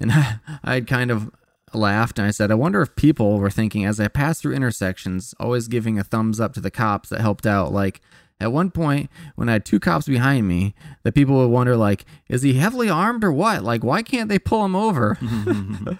And 0.00 0.12
I'd 0.64 0.86
kind 0.86 1.10
of 1.10 1.30
laughed 1.72 2.18
and 2.18 2.26
I 2.26 2.30
said, 2.30 2.50
I 2.50 2.54
wonder 2.54 2.80
if 2.82 2.96
people 2.96 3.38
were 3.38 3.50
thinking 3.50 3.84
as 3.84 4.00
I 4.00 4.08
passed 4.08 4.42
through 4.42 4.54
intersections, 4.54 5.34
always 5.38 5.68
giving 5.68 5.98
a 5.98 6.04
thumbs 6.04 6.40
up 6.40 6.52
to 6.54 6.60
the 6.60 6.70
cops 6.70 7.10
that 7.10 7.20
helped 7.20 7.46
out. 7.46 7.72
Like 7.72 8.00
at 8.40 8.50
one 8.50 8.70
point, 8.70 9.10
when 9.36 9.48
I 9.48 9.52
had 9.52 9.64
two 9.66 9.78
cops 9.78 10.06
behind 10.06 10.48
me, 10.48 10.74
that 11.02 11.14
people 11.14 11.36
would 11.36 11.48
wonder, 11.50 11.76
like, 11.76 12.06
is 12.28 12.40
he 12.42 12.54
heavily 12.54 12.88
armed 12.88 13.22
or 13.22 13.30
what? 13.30 13.62
Like, 13.62 13.84
why 13.84 14.02
can't 14.02 14.30
they 14.30 14.38
pull 14.38 14.64
him 14.64 14.74
over? 14.74 15.18
and 15.20 15.98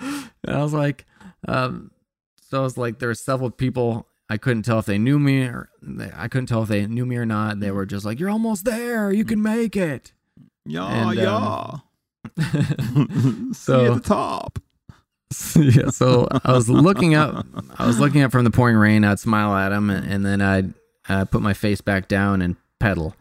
I 0.49 0.62
was 0.62 0.73
like, 0.73 1.05
um, 1.47 1.90
so 2.40 2.61
I 2.61 2.62
was 2.62 2.79
like, 2.79 2.99
there 2.99 3.09
were 3.11 3.14
several 3.14 3.50
people. 3.50 4.07
I 4.31 4.37
couldn't 4.39 4.63
tell 4.63 4.79
if 4.79 4.87
they 4.87 4.97
knew 4.97 5.19
me 5.19 5.43
or 5.43 5.69
I 6.17 6.29
couldn't 6.29 6.47
tell 6.47 6.63
if 6.63 6.69
they 6.69 6.87
knew 6.87 7.05
me 7.05 7.17
or 7.17 7.27
not. 7.27 7.61
They 7.61 7.71
were 7.73 7.85
just 7.85 8.05
like, 8.07 8.19
"You're 8.21 8.31
almost 8.31 8.65
there. 8.65 9.13
You 9.13 9.25
can 9.25 9.43
make 9.43 9.77
it." 9.77 10.13
Yeah, 10.65 10.87
And, 11.11 11.19
yeah. 11.19 11.35
um, 11.37 11.83
See 13.53 13.53
so- 13.55 13.87
at 13.95 14.03
the 14.03 14.09
top. 14.09 14.59
yeah. 15.57 15.91
So 15.91 16.27
I 16.45 16.53
was 16.53 16.69
looking 16.69 17.15
up. 17.15 17.47
I 17.79 17.87
was 17.87 18.01
looking 18.01 18.23
up 18.23 18.33
from 18.33 18.45
the 18.45 18.51
pouring 18.51 18.77
rain. 18.77 19.05
I'd 19.05 19.21
smile 19.21 19.55
at 19.55 19.71
him, 19.73 19.89
and, 19.91 20.05
and 20.11 20.27
then 20.27 20.41
I'd 20.41 20.75
uh, 21.09 21.25
put 21.25 21.41
my 21.41 21.53
face 21.55 21.81
back 21.81 22.09
down 22.09 22.43
and 22.43 22.57
pedal. 22.81 23.15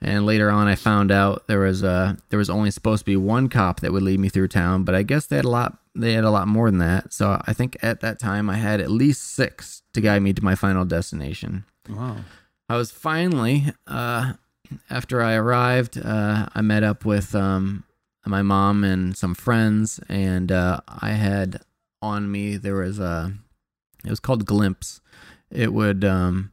And 0.00 0.24
later 0.24 0.50
on, 0.50 0.68
I 0.68 0.76
found 0.76 1.10
out 1.10 1.48
there 1.48 1.58
was 1.60 1.82
uh 1.82 2.14
there 2.28 2.38
was 2.38 2.48
only 2.48 2.70
supposed 2.70 3.00
to 3.00 3.04
be 3.04 3.16
one 3.16 3.48
cop 3.48 3.80
that 3.80 3.92
would 3.92 4.02
lead 4.04 4.20
me 4.20 4.28
through 4.28 4.48
town, 4.48 4.84
but 4.84 4.94
I 4.94 5.02
guess 5.02 5.26
they 5.26 5.36
had 5.36 5.44
a 5.44 5.50
lot. 5.50 5.78
They 5.96 6.12
had 6.12 6.22
a 6.24 6.30
lot 6.30 6.46
more 6.46 6.70
than 6.70 6.78
that. 6.78 7.12
So 7.12 7.40
I 7.44 7.52
think 7.52 7.76
at 7.82 8.00
that 8.02 8.20
time 8.20 8.48
I 8.48 8.56
had 8.56 8.80
at 8.80 8.90
least 8.90 9.22
six 9.34 9.77
to 9.92 10.00
guide 10.00 10.22
me 10.22 10.32
to 10.32 10.44
my 10.44 10.54
final 10.54 10.84
destination. 10.84 11.64
Wow. 11.88 12.18
I 12.68 12.76
was 12.76 12.90
finally, 12.90 13.66
uh, 13.86 14.34
after 14.90 15.22
I 15.22 15.34
arrived, 15.34 15.98
uh, 15.98 16.48
I 16.54 16.60
met 16.60 16.82
up 16.82 17.04
with 17.04 17.34
um, 17.34 17.84
my 18.26 18.42
mom 18.42 18.84
and 18.84 19.16
some 19.16 19.34
friends, 19.34 20.00
and 20.08 20.52
uh, 20.52 20.80
I 20.86 21.10
had 21.12 21.62
on 22.02 22.30
me 22.30 22.56
there 22.56 22.76
was 22.76 22.98
a, 22.98 23.32
it 24.04 24.10
was 24.10 24.20
called 24.20 24.44
Glympse. 24.44 25.00
It 25.50 25.72
would 25.72 26.04
um, 26.04 26.52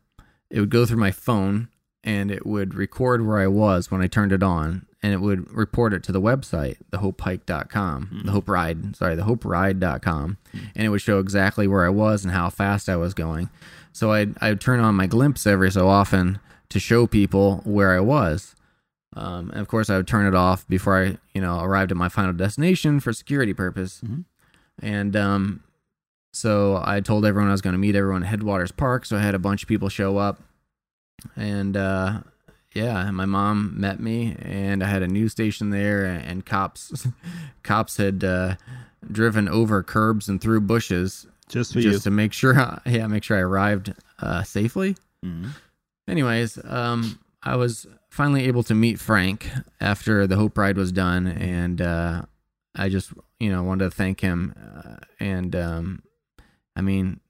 it 0.50 0.60
would 0.62 0.70
go 0.70 0.86
through 0.86 0.98
my 0.98 1.12
phone 1.12 1.68
and 2.04 2.32
it 2.32 2.46
would 2.46 2.75
record 2.75 3.25
where 3.25 3.39
I 3.39 3.48
was 3.48 3.92
when 3.92 4.01
I 4.01 4.08
turned 4.08 4.32
it 4.32 4.44
on, 4.44 4.86
and 5.06 5.14
it 5.14 5.22
would 5.22 5.52
report 5.54 5.94
it 5.94 6.02
to 6.02 6.12
the 6.12 6.20
website, 6.20 6.78
thehopehike.com, 6.92 8.24
the 8.26 8.32
Hope 8.32 8.50
Ride, 8.50 8.96
sorry, 8.96 9.14
the 9.16 9.22
hoperide.com, 9.22 10.38
and 10.54 10.84
it 10.84 10.90
would 10.90 11.00
show 11.02 11.20
exactly 11.20 11.68
where 11.68 11.86
I 11.86 11.90
was 11.90 12.24
and 12.26 12.34
how 12.34 12.50
fast 12.50 12.90
I 12.90 12.96
was 12.96 13.14
going. 13.14 13.52
So 13.94 14.12
I'd, 14.14 14.36
I'd 14.42 14.60
turn 14.60 14.80
on 14.80 14.96
my 14.96 15.08
Glympse 15.08 15.46
every 15.46 15.70
so 15.70 15.88
often 15.90 16.40
to 16.70 16.80
show 16.80 17.06
people 17.06 17.58
where 17.66 17.92
I 17.96 18.00
was. 18.00 18.56
Um, 19.16 19.52
and 19.52 19.60
of 19.62 19.68
course, 19.68 19.92
I 19.92 19.98
would 19.98 20.08
turn 20.08 20.26
it 20.26 20.34
off 20.34 20.68
before 20.68 21.00
I, 21.04 21.18
you 21.36 21.42
know, 21.42 21.60
arrived 21.60 21.92
at 21.92 21.98
my 21.98 22.10
final 22.10 22.34
destination 22.34 23.00
for 23.00 23.14
security 23.14 23.54
purpose. 23.54 24.02
Mhm. 24.04 24.26
And 24.82 25.16
um, 25.16 25.64
so 26.34 26.82
I 26.84 27.00
told 27.00 27.28
everyone 27.28 27.50
I 27.50 27.54
was 27.54 27.62
going 27.62 27.76
to 27.76 27.80
meet 27.80 27.96
everyone 27.96 28.24
at 28.24 28.30
Headwaters 28.30 28.72
Park. 28.72 29.06
So 29.06 29.18
I 29.18 29.22
had 29.22 29.36
a 29.36 29.40
bunch 29.40 29.62
of 29.62 29.70
people 29.70 29.88
show 29.88 30.18
up, 30.18 30.41
and 31.36 31.78
uh, 31.78 32.22
yeah, 32.76 33.10
my 33.12 33.26
mom 33.26 33.74
met 33.80 34.00
me, 34.00 34.36
and 34.40 34.84
I 34.84 34.88
had 34.88 35.02
a 35.02 35.08
news 35.08 35.32
station 35.32 35.70
there, 35.72 36.06
and 36.06 36.46
cops, 36.46 37.08
cops 37.64 37.98
had 37.98 38.24
uh, 38.24 38.56
driven 39.12 39.48
over 39.50 39.82
curbs 39.82 40.28
and 40.30 40.40
through 40.42 40.62
bushes 40.62 41.26
Just 41.50 41.74
just 41.74 42.04
to 42.04 42.12
make 42.12 42.34
sure, 42.34 42.54
yeah, 42.86 43.08
make 43.08 43.24
sure 43.24 43.38
I 43.38 43.42
arrived 43.42 43.94
uh, 44.20 44.44
safely. 44.44 44.96
you. 45.24 45.30
Mhm. 45.30 45.50
Anyways, 46.08 46.60
um, 46.66 47.18
I 47.42 47.56
was 47.56 47.88
finally 48.10 48.46
able 48.46 48.62
to 48.64 48.76
meet 48.76 49.00
Frank 49.00 49.50
after 49.82 50.28
the 50.28 50.36
Hope 50.36 50.58
Ride 50.58 50.78
was 50.78 50.92
done, 50.92 51.26
and 51.28 51.82
uh, 51.82 52.24
I 52.76 52.90
just, 52.90 53.12
you 53.40 53.50
know, 53.52 53.64
wanted 53.64 53.86
to 53.86 53.92
thank 53.92 54.20
him. 54.20 54.54
Uh, 54.56 54.98
and 55.20 55.56
um, 55.56 56.04
I 56.76 56.82
mean, 56.82 57.22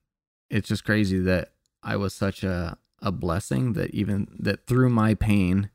it's 0.49 0.67
just 0.67 0.83
crazy 0.83 1.19
that 1.19 1.51
I 1.83 1.95
was 1.97 2.13
such 2.13 2.43
a 2.43 2.77
a 3.05 3.11
blessing 3.11 3.73
that 3.73 3.91
even 3.91 4.27
that 4.39 4.65
through 4.67 4.89
my 4.89 5.13
pain, 5.13 5.69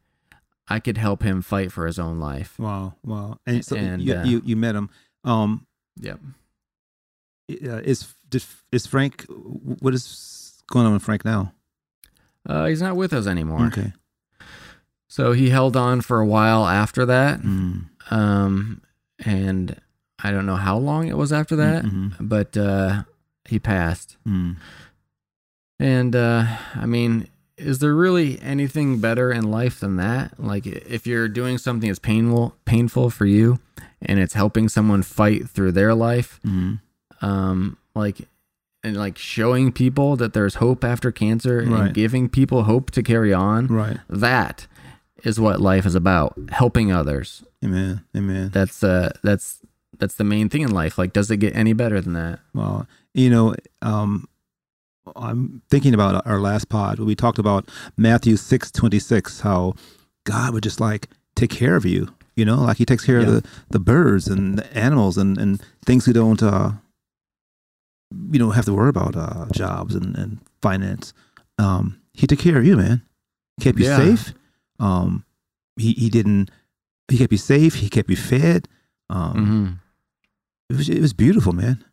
I 0.68 0.78
could 0.80 0.98
help 0.98 1.22
him 1.22 1.40
fight 1.40 1.72
for 1.72 1.86
his 1.86 1.98
own 1.98 2.20
life. 2.20 2.58
Wow, 2.58 2.96
wow. 3.04 3.38
And 3.46 3.64
so 3.64 3.76
And, 3.76 4.02
you, 4.02 4.14
uh, 4.14 4.24
you 4.24 4.42
you 4.44 4.56
met 4.56 4.74
him. 4.74 4.90
Um, 5.24 5.66
Yep. 6.00 6.20
uh, 7.64 7.80
is 7.84 8.14
is 8.72 8.86
Frank? 8.86 9.24
What 9.28 9.94
is 9.94 10.62
going 10.70 10.86
on 10.86 10.92
with 10.92 11.02
Frank 11.02 11.24
now? 11.24 11.52
Uh, 12.48 12.66
he's 12.66 12.82
not 12.82 12.96
with 12.96 13.12
us 13.12 13.26
anymore. 13.26 13.66
Okay. 13.66 13.92
So 15.08 15.32
he 15.32 15.50
held 15.50 15.76
on 15.76 16.00
for 16.02 16.20
a 16.20 16.26
while 16.26 16.66
after 16.66 17.04
that. 17.06 17.40
Mm. 17.42 17.86
Um, 18.10 18.82
and 19.24 19.80
I 20.22 20.30
don't 20.30 20.46
know 20.46 20.56
how 20.56 20.78
long 20.78 21.08
it 21.08 21.16
was 21.16 21.32
after 21.32 21.56
that, 21.56 21.84
Mhm. 21.84 22.14
but 22.20 22.56
uh, 22.56 23.04
he 23.44 23.58
passed. 23.58 24.16
Mm. 24.26 24.56
And 25.80 26.14
uh, 26.14 26.44
I 26.76 26.84
mean, 26.86 27.26
is 27.56 27.78
there 27.78 27.94
really 27.94 28.40
anything 28.42 29.00
better 29.00 29.32
in 29.32 29.50
life 29.50 29.80
than 29.80 29.96
that? 29.96 30.38
Like, 30.38 30.66
if 30.66 31.06
you're 31.06 31.26
doing 31.28 31.56
something 31.58 31.88
that's 31.88 31.98
painful, 31.98 32.54
painful 32.66 33.08
for 33.10 33.24
you, 33.26 33.58
and 34.02 34.18
it's 34.20 34.34
helping 34.34 34.68
someone 34.68 35.02
fight 35.02 35.48
through 35.48 35.72
their 35.72 35.94
life, 35.94 36.38
Mm. 36.46 36.80
um, 37.22 37.76
like, 37.94 38.28
and 38.84 38.96
like 38.96 39.18
showing 39.18 39.72
people 39.72 40.16
that 40.16 40.32
there's 40.32 40.56
hope 40.56 40.84
after 40.84 41.10
cancer 41.10 41.58
Right. 41.66 41.86
and 41.86 41.94
giving 41.94 42.28
people 42.28 42.64
hope 42.64 42.90
to 42.92 43.02
carry 43.02 43.32
on. 43.32 43.66
Right. 43.66 43.98
That 44.08 44.66
is 45.24 45.38
what 45.40 45.60
life 45.60 45.84
is 45.86 45.94
about: 45.94 46.38
helping 46.50 46.90
others. 46.92 47.42
Amen. 47.64 48.04
Amen. 48.16 48.50
That's 48.52 48.82
uh, 48.82 49.12
that's 49.22 49.58
that's 49.98 50.14
the 50.14 50.24
main 50.24 50.48
thing 50.48 50.62
in 50.62 50.70
life. 50.72 50.96
Like, 50.96 51.12
does 51.12 51.30
it 51.30 51.38
get 51.38 51.54
any 51.54 51.74
better 51.74 52.00
than 52.00 52.14
that? 52.14 52.38
Well, 52.54 52.86
you 53.12 53.28
know, 53.28 53.54
um, 53.82 54.28
I'm 55.16 55.62
thinking 55.70 55.94
about 55.94 56.26
our 56.26 56.40
last 56.40 56.68
pod 56.68 56.98
where 56.98 57.06
we 57.06 57.14
talked 57.14 57.38
about 57.38 57.68
Matthew 57.96 58.36
six 58.36 58.70
twenty 58.70 58.98
six, 58.98 59.40
how 59.40 59.74
God 60.24 60.52
would 60.54 60.62
just 60.62 60.80
like 60.80 61.08
take 61.34 61.50
care 61.50 61.76
of 61.76 61.84
you. 61.84 62.14
You 62.36 62.44
know, 62.44 62.62
like 62.62 62.78
He 62.78 62.84
takes 62.86 63.04
care 63.04 63.20
Yeah. 63.20 63.26
of 63.26 63.32
the, 63.42 63.48
the 63.70 63.80
birds 63.80 64.26
and 64.28 64.58
the 64.58 64.76
animals 64.76 65.18
and, 65.18 65.36
and 65.38 65.60
things 65.84 66.06
we 66.06 66.12
don't, 66.12 66.42
uh, 66.42 66.72
you 68.30 68.38
don't 68.38 68.52
have 68.54 68.64
to 68.64 68.72
worry 68.74 68.88
about 68.88 69.14
uh, 69.16 69.46
jobs 69.52 69.94
and, 69.94 70.16
and 70.16 70.38
finance. 70.62 71.12
Um, 71.58 72.00
he 72.14 72.26
took 72.26 72.38
care 72.38 72.58
of 72.58 72.64
you, 72.64 72.76
man. 72.76 73.02
He 73.56 73.64
kept 73.64 73.78
you 73.78 73.86
Yeah. 73.86 73.96
safe. 73.96 74.34
Um, 74.78 75.24
he 75.76 75.92
he 75.92 76.08
didn't. 76.10 76.50
He 77.08 77.18
kept 77.18 77.32
you 77.32 77.38
safe. 77.38 77.74
He 77.76 77.88
kept 77.88 78.08
you 78.10 78.16
fed. 78.16 78.68
Um, 79.08 79.32
hmm 79.46 79.66
it 80.72 80.76
was 80.76 80.88
it 80.88 81.00
was 81.00 81.12
beautiful, 81.12 81.52
man. 81.52 81.84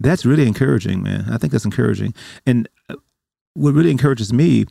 That's 0.00 0.24
really 0.26 0.46
encouraging, 0.46 1.02
man. 1.02 1.26
I 1.30 1.38
think 1.38 1.52
that's 1.52 1.64
encouraging. 1.64 2.14
And 2.46 2.68
uh, 2.88 2.96
what 3.54 3.74
really 3.74 3.90
encourages 3.90 4.32
me, 4.32 4.66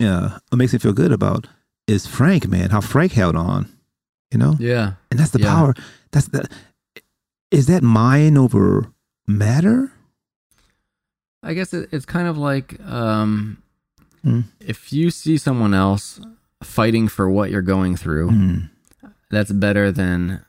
uh, 0.00 0.38
what 0.48 0.58
makes 0.58 0.72
me 0.72 0.78
feel 0.78 0.92
good 0.92 1.12
about, 1.12 1.46
is 1.86 2.06
Frank, 2.06 2.48
man. 2.48 2.70
How 2.70 2.80
Frank 2.80 3.12
held 3.12 3.36
on, 3.36 3.68
you 4.30 4.38
know. 4.38 4.56
Yeah. 4.58 4.94
And 5.10 5.18
that's 5.20 5.30
the 5.30 5.40
Yeah. 5.40 5.54
power. 5.54 5.74
That's 6.12 6.28
the. 6.28 6.48
Is 7.50 7.66
that 7.66 7.82
mind 7.82 8.38
over 8.38 8.86
matter? 9.26 9.92
I 11.42 11.54
guess 11.54 11.74
it, 11.74 11.88
it's 11.92 12.06
kind 12.06 12.28
of 12.28 12.38
like 12.38 12.80
um, 12.86 13.58
Mm. 14.24 14.44
if 14.60 14.92
you 14.92 15.10
see 15.10 15.36
someone 15.36 15.74
else 15.74 16.20
fighting 16.62 17.08
for 17.08 17.28
what 17.28 17.50
you're 17.50 17.60
going 17.60 17.96
through, 17.96 18.30
Mm. 18.30 18.70
that's 19.30 19.50
better 19.50 19.90
than 19.90 20.44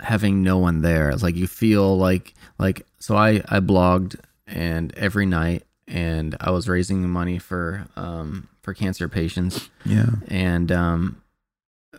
having 0.00 0.42
no 0.42 0.58
one 0.58 0.80
there. 0.82 1.10
It's 1.10 1.22
like 1.22 1.36
you 1.36 1.46
feel 1.46 1.96
like 1.98 2.34
like 2.58 2.86
so 2.98 3.16
I 3.16 3.42
I 3.48 3.60
blogged 3.60 4.16
and 4.46 4.94
every 4.96 5.26
night 5.26 5.64
and 5.86 6.36
I 6.40 6.50
was 6.50 6.68
raising 6.68 7.08
money 7.08 7.38
for 7.38 7.86
um 7.96 8.48
for 8.62 8.74
cancer 8.74 9.08
patients 9.08 9.70
Yeah. 9.84 10.10
and 10.28 10.70
um 10.72 11.22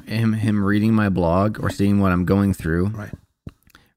him 0.06 0.34
him 0.34 0.64
reading 0.64 0.94
my 0.94 1.10
blog 1.10 1.60
or 1.64 1.70
seeing 1.70 2.00
what 2.00 2.12
I'm 2.12 2.26
going 2.26 2.54
through 2.54 2.88
Right. 2.88 3.14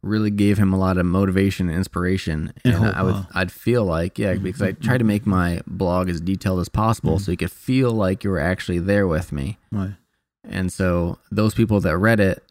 really 0.03 0.31
gave 0.31 0.59
him 0.59 0.73
a 0.73 0.79
lot 0.79 0.99
of 0.99 1.07
motivation 1.07 1.69
and 1.69 1.77
inspiration 1.77 2.53
And 2.65 2.75
and, 2.75 2.87
I 2.87 3.03
would 3.03 3.15
huh? 3.15 3.25
I'd 3.35 3.53
feel 3.53 3.85
like 3.85 4.19
yeah 4.19 4.35
because 4.35 4.63
I 4.63 4.73
tried 4.73 4.99
to 4.99 5.05
make 5.05 5.27
my 5.27 5.61
blog 5.67 6.09
as 6.09 6.21
detailed 6.21 6.61
as 6.61 6.69
possible 6.69 7.19
so 7.19 7.31
you 7.31 7.37
could 7.37 7.53
feel 7.53 7.93
like 7.93 8.25
you 8.25 8.31
were 8.31 8.41
actually 8.41 8.79
there 8.81 9.07
with 9.07 9.31
me 9.33 9.59
Right. 9.71 9.95
and 10.45 10.73
so 10.73 11.19
those 11.31 11.55
people 11.55 11.81
that 11.81 11.97
read 11.99 12.19
it 12.21 12.43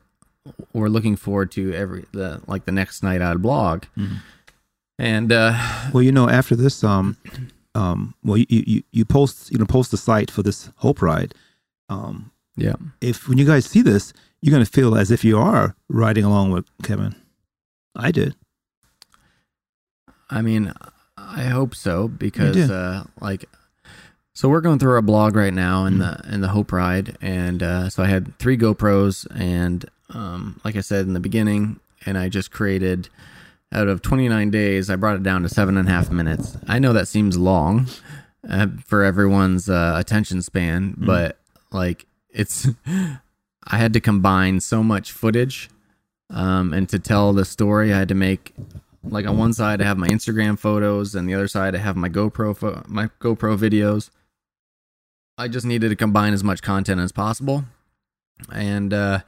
were 0.73 0.89
looking 0.89 1.15
forward 1.15 1.51
to 1.51 1.73
every 1.73 2.05
the 2.11 2.41
like 2.47 2.65
the 2.65 2.71
next 2.71 3.03
night 3.03 3.21
I'd 3.21 3.41
blog. 3.41 3.83
Mhm. 3.97 4.17
And 4.99 5.31
uh, 5.31 5.53
Well, 5.93 6.03
you 6.03 6.11
know, 6.11 6.29
after 6.29 6.55
this, 6.55 6.83
um, 6.83 7.17
um, 7.73 8.13
well, 8.23 8.37
you, 8.37 8.45
you 8.49 8.83
you 8.91 9.05
post 9.05 9.51
you 9.51 9.57
know 9.57 9.65
post 9.65 9.91
the 9.91 9.97
site 9.97 10.29
for 10.29 10.43
this 10.43 10.69
Hope 10.77 11.01
Ride. 11.01 11.33
Um, 11.89 12.31
yeah, 12.55 12.75
if 13.01 13.27
when 13.27 13.37
you 13.37 13.45
guys 13.45 13.65
see 13.65 13.81
this, 13.81 14.13
you're 14.41 14.51
gonna 14.51 14.65
feel 14.65 14.95
as 14.95 15.09
if 15.11 15.23
you 15.23 15.37
are 15.39 15.75
riding 15.89 16.23
along 16.25 16.51
with 16.51 16.65
Kevin. 16.83 17.15
I 17.95 18.11
did. 18.11 18.35
I 20.29 20.41
mean, 20.41 20.71
I 21.17 21.43
hope 21.43 21.75
so 21.75 22.07
because 22.07 22.69
uh, 22.69 23.03
like, 23.19 23.45
so 24.33 24.47
we're 24.49 24.61
going 24.61 24.79
through 24.79 24.93
our 24.93 25.01
blog 25.01 25.35
right 25.35 25.53
now 25.53 25.85
in 25.85 25.97
the 25.97 26.21
in 26.31 26.41
the 26.41 26.47
Hope 26.49 26.71
Ride, 26.71 27.17
and 27.21 27.61
uh, 27.63 27.89
so 27.89 28.03
I 28.03 28.07
had 28.07 28.37
three 28.39 28.57
GoPros, 28.57 29.27
and 29.35 29.85
um, 30.13 30.59
like 30.63 30.75
I 30.75 30.81
said 30.81 31.05
in 31.05 31.13
the 31.13 31.19
beginning, 31.19 31.79
and 32.05 32.17
I 32.17 32.29
just 32.29 32.51
created 32.51 33.09
out 33.73 33.87
of 33.87 34.01
29 34.01 34.51
days, 34.51 34.89
I 34.89 34.95
brought 34.95 35.15
it 35.15 35.23
down 35.23 35.43
to 35.43 35.49
seven 35.49 35.77
and 35.77 35.87
a 35.87 35.91
half 35.91 36.11
minutes. 36.11 36.57
I 36.67 36.79
know 36.79 36.93
that 36.93 37.07
seems 37.07 37.37
long 37.37 37.87
uh, 38.49 38.67
for 38.85 39.03
everyone's 39.03 39.69
uh, 39.69 39.93
attention 39.97 40.41
span, 40.41 40.95
but 40.97 41.37
like 41.71 42.05
it's, 42.29 42.67
I 42.85 43.77
had 43.77 43.93
to 43.93 44.01
combine 44.01 44.59
so 44.59 44.83
much 44.83 45.11
footage, 45.11 45.69
um, 46.29 46.73
and 46.73 46.87
to 46.89 46.99
tell 46.99 47.33
the 47.33 47.45
story, 47.45 47.93
I 47.93 47.99
had 47.99 48.09
to 48.09 48.15
make 48.15 48.53
like 49.03 49.25
on 49.25 49.37
one 49.37 49.53
side 49.53 49.81
I 49.81 49.85
have 49.85 49.97
my 49.97 50.07
Instagram 50.07 50.59
photos, 50.59 51.15
and 51.15 51.27
the 51.29 51.33
other 51.33 51.47
side 51.47 51.75
I 51.75 51.79
have 51.79 51.95
my 51.95 52.09
GoPro 52.09 52.55
pho- 52.55 52.83
my 52.87 53.07
GoPro 53.19 53.57
videos. 53.57 54.09
I 55.37 55.47
just 55.47 55.65
needed 55.65 55.89
to 55.89 55.95
combine 55.95 56.33
as 56.33 56.43
much 56.43 56.61
content 56.61 56.99
as 56.99 57.11
possible, 57.11 57.65
and 58.53 58.93
uh, 58.93 59.19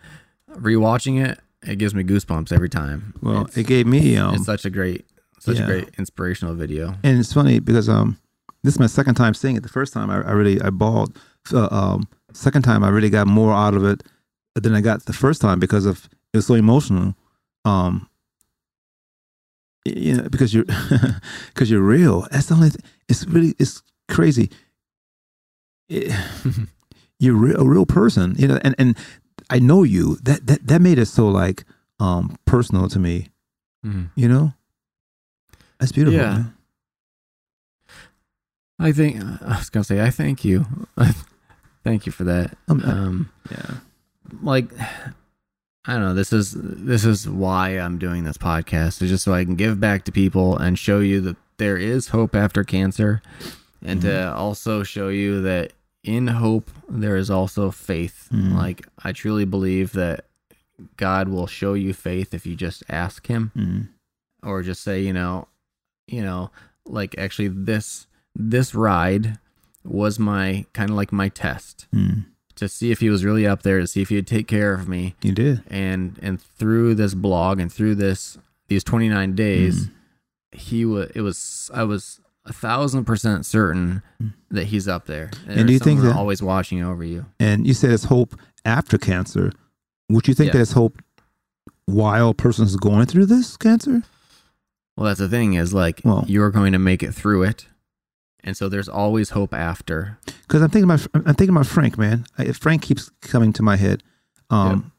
rewatching 0.55 1.23
it, 1.23 1.39
it 1.61 1.77
gives 1.77 1.95
me 1.95 2.03
goosebumps 2.03 2.51
every 2.51 2.69
time. 2.69 3.13
Well, 3.21 3.45
it's, 3.45 3.57
it 3.57 3.67
gave 3.67 3.87
me 3.87 4.17
um, 4.17 4.35
it's 4.35 4.45
such 4.45 4.65
a 4.65 4.69
great, 4.69 5.05
such 5.39 5.57
yeah. 5.57 5.63
a 5.63 5.67
great 5.67 5.89
inspirational 5.97 6.53
video. 6.55 6.95
and 7.03 7.19
it's 7.19 7.33
funny 7.33 7.59
because 7.59 7.89
um, 7.89 8.17
this 8.63 8.75
is 8.75 8.79
my 8.79 8.87
second 8.87 9.15
time 9.15 9.33
seeing 9.33 9.55
it. 9.55 9.63
The 9.63 9.69
first 9.69 9.93
time 9.93 10.09
I, 10.09 10.15
I 10.15 10.31
really 10.31 10.61
I 10.61 10.69
bawled. 10.69 11.17
Uh, 11.51 11.67
um, 11.71 12.07
second 12.33 12.63
time 12.63 12.83
I 12.83 12.89
really 12.89 13.09
got 13.09 13.27
more 13.27 13.53
out 13.53 13.73
of 13.73 13.83
it 13.83 14.03
than 14.55 14.73
I 14.73 14.81
got 14.81 15.05
the 15.05 15.13
first 15.13 15.41
time 15.41 15.59
because 15.59 15.85
of 15.85 16.09
it 16.33 16.37
was 16.37 16.47
so 16.47 16.55
emotional. 16.55 17.15
Um, 17.65 18.09
you 19.85 20.15
know, 20.15 20.29
because 20.29 20.53
you're 20.53 20.65
because 21.47 21.69
you're 21.69 21.81
real. 21.81 22.27
That's 22.31 22.47
the 22.47 22.55
only. 22.55 22.69
Th- 22.69 22.83
it's 23.09 23.25
really 23.25 23.53
it's 23.59 23.81
crazy. 24.09 24.49
It- 25.89 26.11
you're 27.19 27.55
a 27.55 27.63
real 27.63 27.85
person, 27.85 28.35
you 28.37 28.47
know, 28.47 28.59
and 28.63 28.75
and 28.77 28.97
I 29.49 29.59
know 29.59 29.83
you. 29.83 30.17
That 30.23 30.47
that 30.47 30.67
that 30.67 30.81
made 30.81 30.97
it 30.99 31.05
so 31.07 31.27
like 31.27 31.63
um 31.99 32.37
personal 32.45 32.87
to 32.89 32.99
me. 32.99 33.29
Mhm. 33.85 34.09
You 34.15 34.27
know, 34.29 34.53
that's 35.79 35.91
beautiful. 35.91 36.19
Yeah. 36.19 36.33
man. 36.33 36.53
I 38.79 38.91
think 38.91 39.21
I 39.41 39.57
was 39.57 39.69
gonna 39.69 39.83
say 39.83 40.01
I 40.01 40.09
thank 40.09 40.43
you, 40.43 40.65
thank 41.83 42.05
you 42.05 42.11
for 42.11 42.23
that. 42.25 42.57
Um, 42.67 42.81
Um, 42.83 43.29
yeah. 43.51 43.75
like 44.41 44.71
I 45.85 45.93
don't 45.93 46.01
know. 46.01 46.13
This 46.13 46.33
is 46.33 46.55
this 46.57 47.05
is 47.05 47.27
why 47.29 47.71
I'm 47.71 47.97
doing 47.97 48.23
this 48.23 48.37
podcast. 48.37 49.01
Is 49.01 49.09
just 49.09 49.23
so 49.23 49.33
I 49.33 49.45
can 49.45 49.55
give 49.55 49.79
back 49.79 50.05
to 50.05 50.11
people 50.11 50.57
and 50.57 50.77
show 50.79 50.99
you 50.99 51.21
that 51.21 51.35
there 51.57 51.77
is 51.77 52.09
hope 52.09 52.35
after 52.35 52.63
cancer, 52.63 53.21
and 53.81 54.01
to 54.01 54.33
also 54.33 54.83
show 54.83 55.09
you 55.09 55.41
that 55.43 55.73
in 56.03 56.27
hope 56.27 56.69
there 56.89 57.15
is 57.15 57.29
also 57.29 57.71
faith. 57.71 58.27
Mhm. 58.31 58.53
Like 58.55 58.87
I 59.03 59.11
truly 59.11 59.45
believe 59.45 59.93
that 59.93 60.25
God 60.97 61.29
will 61.29 61.47
show 61.47 61.73
you 61.75 61.93
faith 61.93 62.33
if 62.33 62.45
you 62.45 62.55
just 62.55 62.83
ask 62.89 63.27
Him, 63.27 63.51
Mm. 63.55 63.87
or 64.41 64.63
just 64.63 64.81
say, 64.81 65.01
you 65.01 65.13
know, 65.13 65.47
you 66.07 66.21
know, 66.21 66.51
like 66.85 67.17
actually 67.17 67.47
this 67.47 68.07
this 68.35 68.73
ride 68.75 69.37
was 69.85 70.17
my 70.19 70.65
kind 70.73 70.89
of 70.89 70.95
like 70.95 71.11
my 71.11 71.29
test 71.29 71.87
Mm. 71.93 72.25
to 72.55 72.67
see 72.67 72.91
if 72.91 72.99
he 72.99 73.09
was 73.09 73.23
really 73.23 73.45
up 73.47 73.61
there 73.63 73.79
to 73.79 73.87
see 73.87 74.01
if 74.01 74.09
he'd 74.09 74.27
take 74.27 74.47
care 74.47 74.73
of 74.73 74.87
me 74.87 75.15
You 75.21 75.31
did. 75.33 75.63
and 75.67 76.17
and 76.21 76.41
through 76.41 76.95
this 76.95 77.13
blog 77.13 77.59
and 77.59 77.71
through 77.71 77.95
this 77.95 78.37
these 78.67 78.83
29 78.83 79.35
days 79.35 79.89
he 80.51 80.83
was 80.85 81.11
it 81.15 81.21
was 81.21 81.69
i 81.73 81.83
was 81.83 82.19
a 82.45 82.53
thousand 82.53 83.05
percent 83.05 83.45
certain 83.45 84.01
that 84.51 84.65
he's 84.65 84.87
up 84.87 85.05
there 85.05 85.31
And 85.47 85.67
do 85.67 85.73
you 85.73 85.79
think 85.79 86.01
that- 86.01 86.15
always 86.15 86.41
watching 86.43 86.83
over 86.83 87.03
you 87.03 87.25
And 87.39 87.65
you 87.67 87.73
said 87.73 87.91
it's 87.91 88.05
hope 88.05 88.35
after 88.65 88.97
cancer. 88.97 89.51
Would 90.09 90.27
you 90.27 90.33
think 90.33 90.47
Yes. 90.47 90.53
there's 90.53 90.71
hope 90.73 91.01
while 91.85 92.29
a 92.29 92.33
person's 92.33 92.75
going 92.75 93.05
through 93.05 93.25
this 93.27 93.57
cancer? 93.57 94.03
well 94.95 95.07
that's 95.07 95.19
the 95.19 95.29
thing 95.29 95.53
is 95.55 95.73
like 95.73 96.01
Well- 96.03 96.25
you're 96.27 96.51
going 96.51 96.73
to 96.73 96.79
make 96.79 97.01
it 97.01 97.13
through 97.13 97.43
it 97.43 97.67
and 98.43 98.55
so 98.57 98.67
there's 98.69 98.89
always 98.89 99.29
hope 99.31 99.53
after 99.53 100.19
Because 100.41 100.61
I'm 100.61 100.69
thinking 100.69 100.89
about 100.91 101.07
I'm 101.13 101.33
thinking 101.35 101.55
about 101.55 101.65
Frank, 101.65 101.97
man. 101.97 102.25
I, 102.37 102.51
Frank 102.51 102.81
keeps 102.81 103.09
coming 103.21 103.53
to 103.53 103.63
my 103.63 103.77
head. 103.77 104.03
Um, 104.49 104.91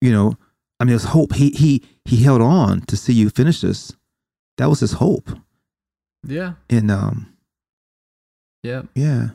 you 0.00 0.10
know, 0.10 0.38
I 0.80 0.84
mean, 0.84 0.88
there's 0.90 1.04
hope. 1.04 1.34
He 1.34 1.50
he 1.50 1.82
he 2.06 2.22
held 2.24 2.40
on 2.40 2.80
to 2.86 2.96
see 2.96 3.12
you 3.12 3.28
finish 3.28 3.60
this. 3.60 3.92
That 4.56 4.70
was 4.70 4.80
his 4.80 4.92
hope. 4.94 5.28
Yeah 6.26 6.54
And 6.70 6.90
um, 6.90 7.32
yeah 8.62 8.82
yeah, 8.94 9.28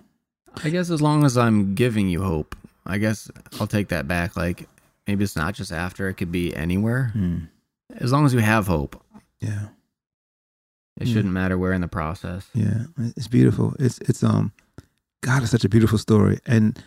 i 0.63 0.69
guess 0.69 0.89
as 0.89 1.02
long 1.02 1.23
as 1.25 1.38
i'm 1.38 1.75
giving 1.75 2.10
you 2.10 2.21
hope 2.23 2.56
i 2.86 2.97
guess 2.97 3.30
i'll 3.60 3.67
take 3.67 3.89
that 3.89 4.08
back 4.08 4.36
like 4.36 4.67
maybe 5.08 5.23
it's 5.23 5.36
not 5.36 5.54
just 5.54 5.71
after 5.71 6.10
it 6.10 6.15
could 6.15 6.32
be 6.32 6.56
anywhere 6.56 7.12
Hmm. 7.13 7.38
as 7.95 8.12
long 8.12 8.25
as 8.25 8.34
you 8.34 8.39
have 8.39 8.67
hope 8.67 9.02
yeah, 9.41 9.67
It 10.99 11.08
Yeah. 11.08 11.13
shouldn't 11.13 11.34
matter 11.34 11.58
where 11.58 11.71
in 11.71 11.80
the 11.82 11.88
process. 11.88 12.49
yeah. 12.54 12.88
It's 13.15 13.30
beautiful. 13.30 13.73
It's 13.80 13.99
it's 14.10 14.21
um, 14.21 14.52
God, 15.23 15.43
it's 15.43 15.52
such 15.52 15.63
a 15.63 15.69
beautiful 15.69 15.97
story. 15.97 16.39
And 16.45 16.78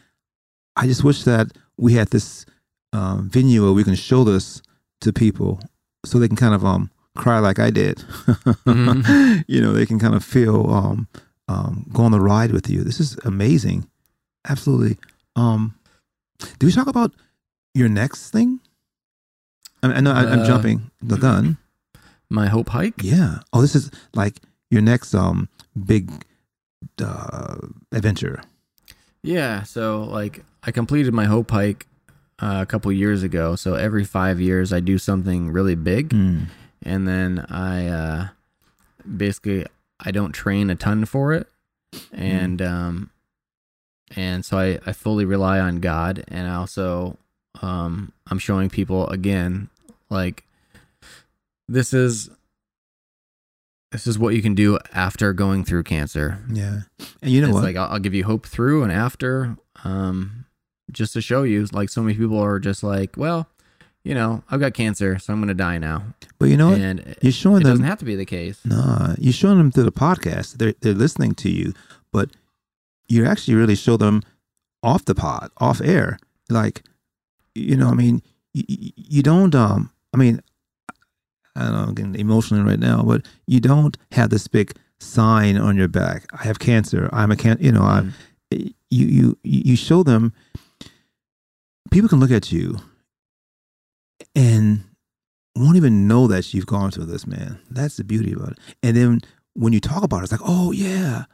I 0.76 0.86
just 0.86 1.02
wish 1.02 1.24
that 1.24 1.46
we 1.78 1.94
had 1.94 2.08
this 2.10 2.44
um, 2.92 3.30
venue 3.30 3.62
where 3.62 3.72
we 3.72 3.84
can 3.84 3.94
show 3.94 4.22
this 4.24 4.60
to 5.00 5.12
people 5.14 5.60
so 6.04 6.18
they 6.18 6.28
can 6.28 6.36
kind 6.36 6.52
of 6.54 6.62
um 6.62 6.90
cry 7.16 7.38
like 7.38 7.58
I 7.58 7.70
did. 7.70 7.98
Mhm. 8.66 9.44
you 9.48 9.60
know, 9.60 9.72
they 9.72 9.86
can 9.86 9.98
kind 9.98 10.14
of 10.14 10.24
feel 10.24 10.70
um 10.70 11.08
um 11.48 11.86
go 11.92 12.02
on 12.04 12.12
the 12.12 12.20
ride 12.20 12.52
with 12.52 12.68
you. 12.70 12.82
This 12.84 13.00
is 13.00 13.16
amazing. 13.24 13.88
Absolutely. 14.48 14.98
Um 15.36 15.74
do 16.58 16.66
we 16.66 16.72
talk 16.72 16.86
about 16.88 17.12
your 17.74 17.88
next 17.88 18.30
thing? 18.30 18.60
I, 19.82 19.92
I 19.94 20.00
know 20.00 20.12
I, 20.12 20.24
I'm 20.24 20.40
Uh, 20.40 20.46
jumping 20.46 20.90
the 21.02 21.16
gun. 21.16 21.58
My 22.30 22.48
hope 22.48 22.70
hike. 22.70 23.02
Yeah. 23.02 23.40
Oh, 23.52 23.60
this 23.60 23.74
is 23.76 23.90
like 24.14 24.40
your 24.70 24.80
next 24.82 25.14
um 25.14 25.48
big 25.84 26.10
uh 27.00 27.56
adventure. 27.92 28.42
Yeah. 29.22 29.62
So 29.64 30.02
like 30.04 30.44
I 30.62 30.70
completed 30.70 31.12
my 31.14 31.26
hope 31.26 31.50
hike 31.50 31.86
uh, 32.40 32.58
a 32.62 32.66
couple 32.66 32.90
years 32.92 33.22
ago. 33.22 33.54
So 33.56 33.74
every 33.74 34.04
five 34.04 34.40
years 34.40 34.72
I 34.72 34.80
do 34.80 34.98
something 34.98 35.50
really 35.52 35.74
big, 35.76 36.10
Mm. 36.10 36.46
And 36.84 37.06
then 37.06 37.46
I 37.48 37.86
uh, 37.88 38.28
basically 39.16 39.66
I 40.00 40.10
don't 40.10 40.32
train 40.32 40.70
a 40.70 40.74
ton 40.74 41.04
for 41.04 41.32
it, 41.32 41.48
and 42.12 42.60
um, 42.60 43.10
and 44.14 44.44
so 44.44 44.58
I 44.58 44.78
I 44.86 44.92
fully 44.92 45.24
rely 45.24 45.60
on 45.60 45.80
God, 45.80 46.24
and 46.28 46.48
I 46.48 46.54
also 46.54 47.16
um 47.60 48.12
I'm 48.28 48.38
showing 48.38 48.70
people 48.70 49.08
again 49.08 49.68
like 50.10 50.44
this 51.68 51.92
is 51.92 52.30
this 53.92 54.06
is 54.06 54.18
what 54.18 54.34
you 54.34 54.42
can 54.42 54.54
do 54.54 54.78
after 54.92 55.32
going 55.32 55.64
through 55.64 55.82
cancer. 55.84 56.38
Yeah. 56.50 56.80
And 57.20 57.30
you 57.30 57.40
know 57.40 57.48
it's 57.48 57.54
what? 57.54 57.64
like 57.64 57.76
I'll, 57.76 57.92
I'll 57.92 57.98
give 57.98 58.14
you 58.14 58.24
hope 58.24 58.46
through 58.46 58.82
and 58.82 58.90
after, 58.90 59.56
um, 59.84 60.46
just 60.90 61.12
to 61.12 61.20
show 61.20 61.42
you. 61.42 61.66
Like 61.72 61.90
so 61.90 62.02
many 62.02 62.16
people 62.16 62.38
are 62.38 62.58
just 62.58 62.82
like, 62.82 63.16
well, 63.16 63.48
you 64.04 64.14
know, 64.14 64.42
I've 64.50 64.60
got 64.60 64.74
cancer, 64.74 65.18
so 65.18 65.32
I'm 65.32 65.38
going 65.38 65.48
to 65.48 65.54
die 65.54 65.78
now, 65.78 66.04
but 66.38 66.48
you 66.48 66.56
know 66.56 66.70
what? 66.70 66.80
and 66.80 67.16
You're 67.22 67.32
showing 67.32 67.60
it 67.60 67.64
them 67.64 67.72
doesn't 67.74 67.84
have 67.84 67.98
to 68.00 68.04
be 68.04 68.16
the 68.16 68.26
case. 68.26 68.58
Nah, 68.64 69.14
you're 69.18 69.32
showing 69.32 69.58
them 69.58 69.70
through 69.70 69.84
the 69.84 69.92
podcast. 69.92 70.54
They're 70.54 70.74
they're 70.80 70.94
listening 70.94 71.34
to 71.36 71.50
you, 71.50 71.72
but 72.12 72.30
you 73.08 73.24
actually 73.24 73.54
really 73.54 73.76
show 73.76 73.96
them 73.96 74.22
off 74.82 75.04
the 75.04 75.14
pod, 75.14 75.50
off 75.58 75.80
air. 75.80 76.18
Like, 76.50 76.82
you 77.54 77.76
know, 77.76 77.88
I 77.88 77.94
mean, 77.94 78.22
you, 78.52 78.64
you 78.96 79.22
don't. 79.22 79.54
Um, 79.54 79.90
I 80.12 80.16
mean, 80.16 80.40
I 81.54 81.60
don't 81.62 81.72
know, 81.72 81.78
I'm 81.78 81.94
getting 81.94 82.16
emotional 82.16 82.64
right 82.64 82.80
now, 82.80 83.02
but 83.02 83.24
you 83.46 83.60
don't 83.60 83.96
have 84.12 84.30
this 84.30 84.48
big 84.48 84.72
sign 84.98 85.56
on 85.56 85.76
your 85.76 85.88
back. 85.88 86.26
I 86.32 86.42
have 86.44 86.58
cancer. 86.58 87.08
I'm 87.12 87.30
a 87.30 87.36
can. 87.36 87.58
You 87.60 87.72
know, 87.72 87.82
I'm. 87.82 88.14
Mm. 88.50 88.74
You 88.90 89.06
you 89.06 89.38
you 89.42 89.76
show 89.76 90.02
them. 90.02 90.34
People 91.90 92.08
can 92.08 92.20
look 92.20 92.30
at 92.30 92.52
you 92.52 92.78
and 94.34 94.84
won't 95.56 95.76
even 95.76 96.06
know 96.08 96.26
that 96.28 96.54
you've 96.54 96.66
gone 96.66 96.90
through 96.90 97.06
this, 97.06 97.26
man. 97.26 97.58
That's 97.70 97.96
the 97.96 98.04
beauty 98.04 98.32
about 98.32 98.52
it. 98.52 98.58
And 98.82 98.96
then 98.96 99.20
when 99.54 99.72
you 99.72 99.80
talk 99.80 100.02
about 100.02 100.20
it, 100.20 100.22
it's 100.24 100.32
like, 100.32 100.40
oh 100.44 100.72
yeah, 100.72 101.24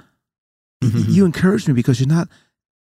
y- 0.83 0.91
you 1.09 1.25
encourage 1.25 1.67
me 1.69 1.75
because 1.75 2.01
you're 2.01 2.09
not 2.09 2.29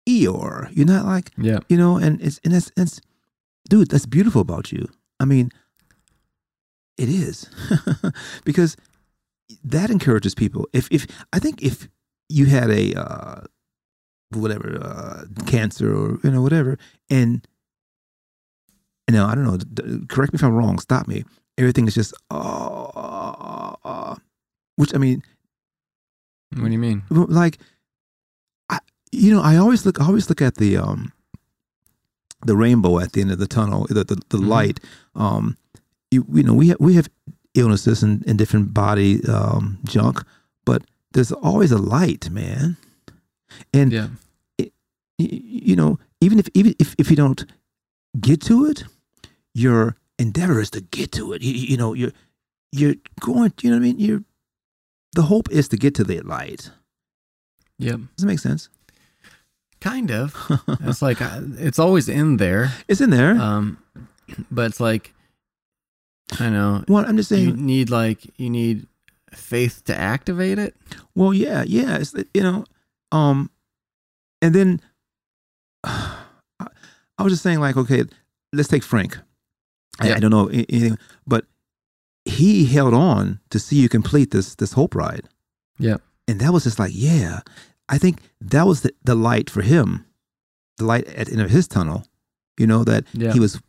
Eeyore. 0.07 0.69
You're 0.75 0.85
not 0.85 1.05
like 1.05 1.31
Yeah, 1.37 1.59
you 1.69 1.77
know, 1.77 1.97
and 1.97 2.21
it's 2.21 2.39
and 2.43 2.53
it's 2.53 2.71
it's 2.75 2.99
dude, 3.69 3.89
that's 3.89 4.05
beautiful 4.05 4.41
about 4.41 4.71
you. 4.71 4.87
I 5.19 5.25
mean, 5.25 5.49
it 6.97 7.07
is 7.09 7.49
because 8.43 8.75
that 9.63 9.89
encourages 9.89 10.35
people. 10.35 10.67
If 10.73 10.87
if 10.91 11.07
I 11.31 11.39
think 11.39 11.61
if 11.63 11.87
you 12.27 12.47
had 12.47 12.69
a 12.69 12.93
uh, 12.99 13.41
whatever 14.31 14.77
uh, 14.81 15.23
cancer 15.45 15.93
or 15.95 16.19
you 16.23 16.31
know 16.31 16.41
whatever, 16.41 16.77
and 17.09 17.47
you 19.07 19.13
know 19.15 19.25
I 19.25 19.35
don't 19.35 19.45
know. 19.45 20.05
Correct 20.07 20.33
me 20.33 20.37
if 20.37 20.43
I'm 20.43 20.53
wrong. 20.55 20.79
Stop 20.79 21.07
me. 21.07 21.23
Everything 21.57 21.87
is 21.87 21.93
just 21.95 22.13
oh, 22.31 22.91
oh, 22.95 23.75
oh, 23.85 24.17
which 24.75 24.93
I 24.95 24.97
mean, 24.97 25.21
What 26.55 26.65
do 26.65 26.71
you 26.71 26.79
mean? 26.79 27.03
like 27.09 27.59
I, 28.69 28.79
you 29.11 29.33
know 29.33 29.41
i 29.41 29.57
always 29.57 29.85
look 29.85 29.99
I 30.01 30.05
always 30.05 30.29
look 30.29 30.41
at 30.41 30.55
the 30.55 30.77
um 30.77 31.11
the 32.45 32.55
rainbow 32.55 32.99
at 32.99 33.11
the 33.13 33.21
end 33.21 33.31
of 33.31 33.39
the 33.39 33.47
tunnel 33.47 33.85
the 33.89 34.03
the, 34.03 34.15
the 34.29 34.37
Mhm. 34.37 34.47
light 34.47 34.79
um 35.15 35.57
you, 36.11 36.25
you 36.33 36.43
know 36.43 36.53
we 36.53 36.67
have 36.69 36.79
we 36.79 36.95
have 36.95 37.07
illnesses 37.53 38.01
and, 38.03 38.23
and 38.27 38.37
different 38.39 38.73
body 38.73 39.21
um 39.27 39.77
junk 39.85 40.23
but 40.65 40.81
there's 41.13 41.31
always 41.31 41.71
a 41.71 41.77
light 41.77 42.29
man 42.31 42.77
and 43.73 43.91
Yeah. 43.91 44.07
y- 44.57 44.71
you 45.19 45.75
know 45.75 45.99
even 46.21 46.39
if 46.39 46.47
even 46.55 46.73
if, 46.79 46.95
if 46.97 47.09
you 47.11 47.15
don't 47.15 47.45
get 48.19 48.41
to 48.41 48.65
it 48.65 48.83
your 49.53 49.95
endeavor 50.19 50.59
is 50.59 50.69
to 50.71 50.81
get 50.81 51.11
to 51.11 51.33
it 51.33 51.41
you, 51.41 51.53
you 51.53 51.77
know 51.77 51.93
you're 51.93 52.11
you're 52.71 52.95
going 53.19 53.51
you 53.61 53.69
know 53.69 53.75
what 53.77 53.81
i 53.83 53.85
mean 53.85 53.99
you're 53.99 54.23
the 55.13 55.23
hope 55.23 55.49
is 55.51 55.67
to 55.67 55.77
get 55.77 55.93
to 55.95 56.03
the 56.03 56.19
light 56.21 56.71
Yep. 57.79 57.95
does 57.97 58.07
that 58.17 58.25
make 58.27 58.39
sense 58.39 58.69
Kind 59.81 60.11
of. 60.11 60.33
It's 60.85 61.01
like 61.01 61.21
uh, 61.21 61.41
it's 61.57 61.77
always 61.77 62.07
in 62.07 62.37
there. 62.37 62.71
it's 62.87 63.01
in 63.01 63.09
there 63.09 63.35
Um, 63.35 63.77
but 64.49 64.67
it's 64.67 64.79
like 64.79 65.13
I 66.39 66.49
know 66.49 66.83
well 66.87 67.03
i'm 67.05 67.17
just 67.17 67.29
saying 67.29 67.49
you 67.49 67.55
need 67.55 67.89
like 67.89 68.21
you 68.39 68.49
need 68.49 68.87
faith 69.33 69.83
to 69.85 69.95
activate 69.95 70.57
it. 70.57 70.75
well 71.15 71.33
yeah 71.33 71.63
yeah 71.67 71.97
it's 71.97 72.13
you 72.33 72.41
know 72.43 72.63
um 73.11 73.49
and 74.41 74.55
then 74.55 74.79
I, 75.83 76.67
I 77.17 77.23
was 77.23 77.33
just 77.33 77.43
saying 77.43 77.59
like 77.59 77.75
okay 77.77 78.03
let's 78.53 78.69
take 78.69 78.83
frank 78.83 79.19
Yeah. 80.01 80.15
I 80.15 80.19
don't 80.19 80.31
know 80.31 80.47
anything 80.47 80.97
but 81.27 81.45
he 82.25 82.65
held 82.65 82.93
on 82.93 83.39
to 83.49 83.59
see 83.59 83.75
you 83.75 83.89
complete 83.89 84.31
this 84.31 84.55
this 84.55 84.73
hope 84.73 84.95
ride. 84.95 85.27
Yeah, 85.77 85.97
and 86.27 86.39
that 86.39 86.53
was 86.53 86.63
just 86.63 86.79
like 86.79 86.91
yeah. 86.93 87.41
I 87.89 87.97
think 87.97 88.21
that 88.41 88.65
was 88.65 88.81
the, 88.81 88.93
the 89.03 89.13
light 89.15 89.49
for 89.49 89.61
him. 89.61 90.05
The 90.77 90.85
light 90.85 91.05
at 91.07 91.27
the 91.27 91.33
end 91.33 91.41
of 91.41 91.51
his 91.51 91.67
tunnel 91.67 92.05
you 92.57 92.67
know 92.67 92.83
that 92.83 93.03
Yeah. 93.13 93.33
he 93.33 93.39
was 93.39 93.59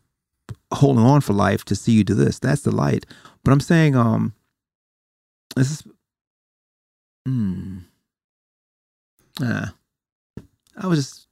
holding 0.72 1.04
on 1.04 1.20
for 1.20 1.32
life 1.32 1.64
to 1.66 1.74
see 1.74 1.92
you 1.92 2.04
do 2.04 2.14
this. 2.14 2.38
That's 2.38 2.62
the 2.62 2.70
light. 2.70 3.06
But 3.42 3.52
i'm 3.52 3.60
saying 3.60 3.94
um 3.96 4.32
this 5.56 5.70
is 5.70 5.82
hmm. 7.26 7.78
Ah, 9.42 9.74
i 10.76 10.86
was 10.86 10.98
just 10.98 11.28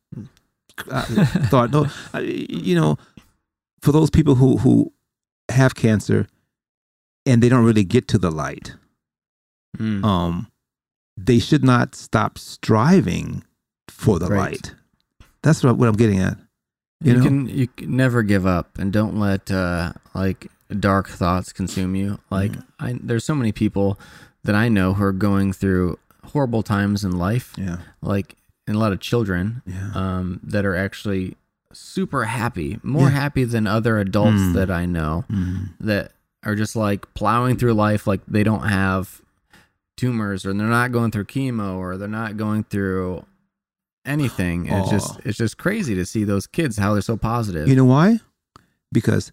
I 0.90 1.02
thought 1.50 1.70
no 1.70 1.86
I, 2.12 2.20
you 2.20 2.74
know 2.74 2.98
for 3.82 3.92
those 3.92 4.10
people 4.10 4.36
who 4.36 4.56
who 4.58 4.92
have 5.50 5.74
cancer 5.74 6.26
and 7.26 7.42
they 7.42 7.48
don't 7.48 7.64
really 7.64 7.84
get 7.84 8.08
to 8.08 8.18
the 8.18 8.30
light 8.30 8.74
Mm. 9.78 10.04
um, 10.04 10.48
they 11.16 11.38
should 11.38 11.64
not 11.64 11.94
stop 11.94 12.36
striving 12.38 13.42
for 13.88 14.18
the 14.18 14.26
Right. 14.26 14.52
light. 14.52 14.74
That's 15.42 15.64
what, 15.64 15.78
what 15.78 15.88
I'm 15.88 15.96
getting 15.96 16.18
at. 16.18 16.36
you 17.02 17.12
you 17.12 17.18
know? 17.18 17.24
can 17.24 17.48
you 17.48 17.66
can 17.68 17.96
never 17.96 18.22
give 18.22 18.46
up 18.46 18.78
and 18.78 18.92
don't 18.92 19.16
let 19.18 19.50
uh 19.50 19.92
like 20.14 20.50
dark 20.78 21.08
thoughts 21.08 21.52
consume 21.52 21.96
you 21.96 22.18
like 22.30 22.52
Mhm. 22.52 22.64
i 22.80 22.98
there's 23.02 23.24
so 23.24 23.34
many 23.34 23.50
people 23.52 23.98
that 24.44 24.54
i 24.54 24.68
know 24.68 24.92
who 24.94 25.02
are 25.04 25.12
going 25.28 25.52
through 25.52 25.98
horrible 26.32 26.62
times 26.62 27.02
in 27.04 27.12
life 27.18 27.52
Yeah, 27.58 27.78
like 28.02 28.36
and 28.66 28.76
a 28.76 28.78
lot 28.78 28.92
of 28.92 29.00
children 29.00 29.62
yeah, 29.66 29.90
um 29.94 30.38
that 30.44 30.64
are 30.64 30.76
actually 30.76 31.36
super 31.72 32.24
happy 32.24 32.78
more 32.82 33.08
Yeah. 33.08 33.20
happy 33.20 33.44
than 33.44 33.66
other 33.66 33.98
adults 33.98 34.40
Mm. 34.40 34.54
that 34.54 34.70
i 34.70 34.86
know 34.86 35.24
Mhm. 35.30 35.70
that 35.80 36.12
are 36.44 36.54
just 36.54 36.74
like 36.76 37.12
plowing 37.14 37.56
through 37.56 37.74
life 37.74 38.06
like 38.06 38.20
they 38.26 38.42
don't 38.42 38.66
have 38.68 39.20
tumors 39.96 40.44
or 40.46 40.52
they're 40.54 40.66
not 40.66 40.90
going 40.92 41.10
through 41.10 41.24
chemo 41.24 41.76
or 41.76 41.96
they're 41.96 42.08
not 42.08 42.36
going 42.36 42.64
through 42.64 43.24
anything 44.04 44.66
it's 44.66 44.90
just 44.90 45.20
it's 45.24 45.38
just 45.38 45.58
crazy 45.58 45.94
to 45.94 46.04
see 46.04 46.24
those 46.24 46.46
kids 46.46 46.76
how 46.78 46.92
they're 46.92 47.02
so 47.02 47.16
positive 47.16 47.68
You 47.68 47.76
know 47.76 47.84
why? 47.84 48.18
Because 48.92 49.30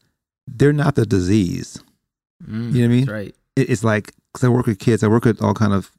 they're 0.47 0.73
not 0.73 0.95
the 0.95 1.05
disease. 1.05 1.81
Mm, 2.47 2.73
you 2.73 2.81
know 2.81 2.87
what 2.87 2.93
I 2.93 2.97
mean? 2.97 3.05
right 3.09 3.35
It, 3.55 3.69
it's 3.69 3.83
like 3.83 4.13
because 4.31 4.43
I 4.45 4.49
work 4.49 4.67
with 4.67 4.77
kids. 4.79 5.03
I 5.03 5.07
work 5.07 5.25
with 5.25 5.41
all 5.41 5.53
kind 5.55 5.73
of 5.73 5.91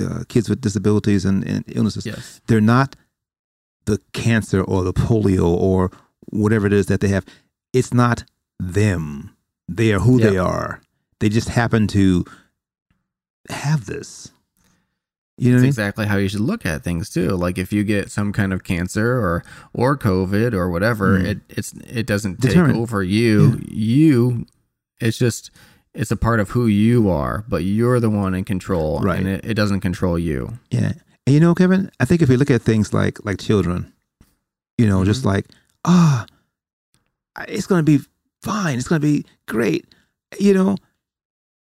uh, 0.00 0.24
kids 0.28 0.48
with 0.50 0.60
disabilities 0.60 1.24
and, 1.24 1.42
and 1.44 1.64
illnesses. 1.68 2.04
yes 2.06 2.40
They're 2.46 2.60
not 2.60 2.96
the 3.86 4.00
cancer 4.12 4.62
or 4.62 4.84
the 4.84 4.92
polio 4.92 5.46
or 5.48 5.90
whatever 6.26 6.66
it 6.66 6.72
is 6.72 6.86
that 6.86 7.00
they 7.00 7.08
have. 7.08 7.24
It's 7.72 7.92
not 7.94 8.24
them. 8.58 9.36
They 9.68 9.92
are 9.92 10.00
who 10.00 10.18
they 10.18 10.36
are. 10.38 10.80
They 11.20 11.28
just 11.28 11.48
happen 11.50 11.86
to 11.88 12.24
have 13.48 13.86
this. 13.86 14.30
You 15.38 15.52
know 15.52 15.58
That's 15.60 15.68
exactly 15.68 16.04
how 16.06 16.18
you 16.18 16.28
should 16.28 16.40
look 16.40 16.66
at 16.66 16.82
things 16.82 17.08
too. 17.08 17.30
Like 17.30 17.56
if 17.56 17.72
you 17.72 17.82
get 17.82 18.10
some 18.10 18.30
kind 18.32 18.52
of 18.52 18.62
cancer 18.62 19.12
or 19.18 19.42
or 19.72 19.96
COVID 19.96 20.52
or 20.52 20.68
whatever, 20.70 21.18
Mm. 21.18 21.24
it 21.24 21.38
it's 21.48 21.72
it 21.88 22.06
doesn't 22.06 22.42
take 22.42 22.50
Determined. 22.50 22.78
over 22.78 23.02
you. 23.02 23.58
You, 23.66 24.46
it's 25.00 25.16
just 25.16 25.50
it's 25.94 26.10
a 26.10 26.16
part 26.16 26.40
of 26.40 26.50
who 26.50 26.66
you 26.66 27.08
are, 27.08 27.44
but 27.48 27.64
you're 27.64 28.00
the 28.00 28.10
one 28.10 28.34
in 28.34 28.44
control, 28.44 29.00
Right. 29.00 29.18
And 29.18 29.26
it, 29.28 29.44
it 29.44 29.54
doesn't 29.54 29.80
control 29.80 30.18
you. 30.18 30.58
Yeah. 30.70 30.92
And 31.26 31.34
you 31.34 31.40
know, 31.40 31.54
Kevin, 31.54 31.90
I 32.00 32.04
think 32.04 32.22
if 32.22 32.28
we 32.28 32.36
look 32.36 32.50
at 32.50 32.62
things 32.62 32.92
like 32.92 33.24
like 33.24 33.38
children, 33.38 33.92
you 34.78 34.86
know, 34.86 35.04
just 35.04 35.24
like, 35.24 35.46
ah, 35.84 36.26
it's 37.48 37.66
gonna 37.66 37.82
be 37.82 38.00
fine, 38.42 38.78
it's 38.78 38.88
gonna 38.88 39.00
be 39.00 39.24
great. 39.46 39.86
You 40.38 40.54
know, 40.54 40.76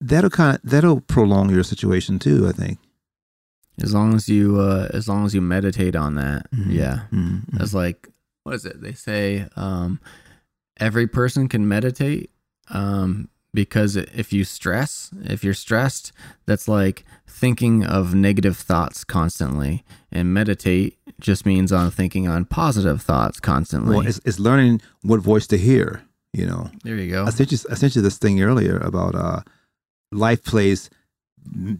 that'll 0.01 0.29
kind 0.29 0.55
of 0.55 0.61
that'll 0.69 1.01
prolong 1.01 1.49
your 1.49 1.63
situation 1.63 2.19
too, 2.19 2.47
I 2.47 2.51
think. 2.51 2.79
As 3.81 3.93
long 3.93 4.13
as 4.13 4.27
you 4.27 4.59
uh 4.59 4.89
as 4.93 5.07
long 5.07 5.25
as 5.25 5.33
you 5.33 5.41
meditate 5.41 5.95
on 5.95 6.15
that, 6.15 6.49
Mhm. 6.51 6.73
yeah. 6.73 7.01
Mm-hmm. 7.11 7.57
That's 7.57 7.73
like 7.73 8.09
what 8.43 8.55
is 8.55 8.65
it? 8.65 8.81
They 8.81 8.93
say 8.93 9.47
um 9.55 9.99
every 10.79 11.07
person 11.07 11.47
can 11.49 11.67
meditate 11.67 12.29
um 12.69 13.29
because 13.53 13.95
if 13.95 14.31
you 14.31 14.43
stress, 14.43 15.11
if 15.23 15.43
you're 15.43 15.53
stressed, 15.53 16.11
that's 16.45 16.67
like 16.67 17.03
thinking 17.27 17.85
of 17.85 18.13
negative 18.13 18.57
thoughts 18.57 19.03
constantly. 19.03 19.83
And 20.11 20.33
meditate 20.33 20.97
just 21.19 21.45
means 21.45 21.71
on 21.71 21.91
thinking 21.91 22.27
on 22.27 22.45
positive 22.45 23.01
thoughts 23.01 23.39
constantly. 23.39 23.95
Well, 23.95 24.07
it's, 24.07 24.19
it's 24.25 24.39
learning 24.39 24.81
what 25.01 25.19
voice 25.19 25.47
to 25.47 25.57
hear. 25.57 26.03
You 26.33 26.45
know, 26.45 26.69
there 26.83 26.95
you 26.95 27.11
go. 27.11 27.25
I 27.25 27.31
sent 27.31 27.51
you 27.51 27.57
I 27.71 27.73
sent 27.73 27.95
you 27.95 28.03
this 28.03 28.19
thing 28.19 28.41
earlier 28.41 28.77
about 28.77 29.15
uh, 29.15 29.41
life 30.11 30.43
plays 30.43 30.89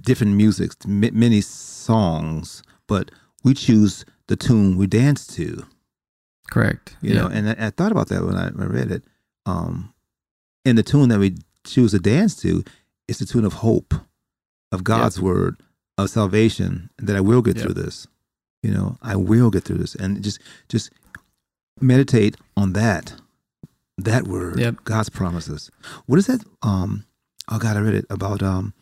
different 0.01 0.33
music, 0.33 0.71
m- 0.85 1.01
many 1.13 1.41
songs, 1.41 2.63
but 2.87 3.11
we 3.43 3.53
choose 3.53 4.05
the 4.27 4.35
tune 4.35 4.75
we 4.75 4.87
dance 4.87 5.27
to. 5.27 5.65
Correct. 6.49 6.95
you 7.01 7.13
yeah. 7.13 7.21
know 7.21 7.27
and 7.27 7.49
I, 7.49 7.67
I 7.67 7.69
thought 7.69 7.91
about 7.91 8.07
that 8.07 8.25
when 8.25 8.35
I, 8.35 8.47
I 8.47 8.65
read 8.65 8.89
it 8.89 9.03
um 9.45 9.93
and 10.65 10.79
the 10.79 10.81
tune 10.81 11.09
that 11.09 11.19
we 11.19 11.35
choose 11.73 11.91
to 11.91 11.99
dance 11.99 12.35
to 12.35 12.63
is 13.07 13.17
the 13.19 13.25
tune 13.25 13.45
of 13.45 13.53
hope 13.53 13.93
of 14.71 14.83
god's 14.83 15.19
word 15.21 15.55
of 15.97 16.09
salvation 16.09 16.89
that 16.97 17.15
i 17.15 17.21
will 17.21 17.41
get 17.41 17.57
through 17.57 17.73
this 17.73 18.07
you 18.63 18.71
know 18.71 18.97
i 19.01 19.15
will 19.15 19.49
get 19.49 19.63
through 19.63 19.77
this 19.77 19.95
and 19.95 20.21
just 20.23 20.39
just 20.67 20.91
meditate 21.81 22.35
on 22.57 22.73
that 22.73 23.13
that 23.97 24.23
word 24.27 24.59
Yep. 24.59 24.75
god's 24.83 25.09
promises 25.09 25.71
what 26.05 26.19
is 26.19 26.27
that 26.27 26.43
um 26.61 27.05
oh 27.49 27.57
god 27.59 27.77
i 27.77 27.79
read 27.79 27.95
it 27.95 28.05
about 28.09 28.41
um 28.43 28.73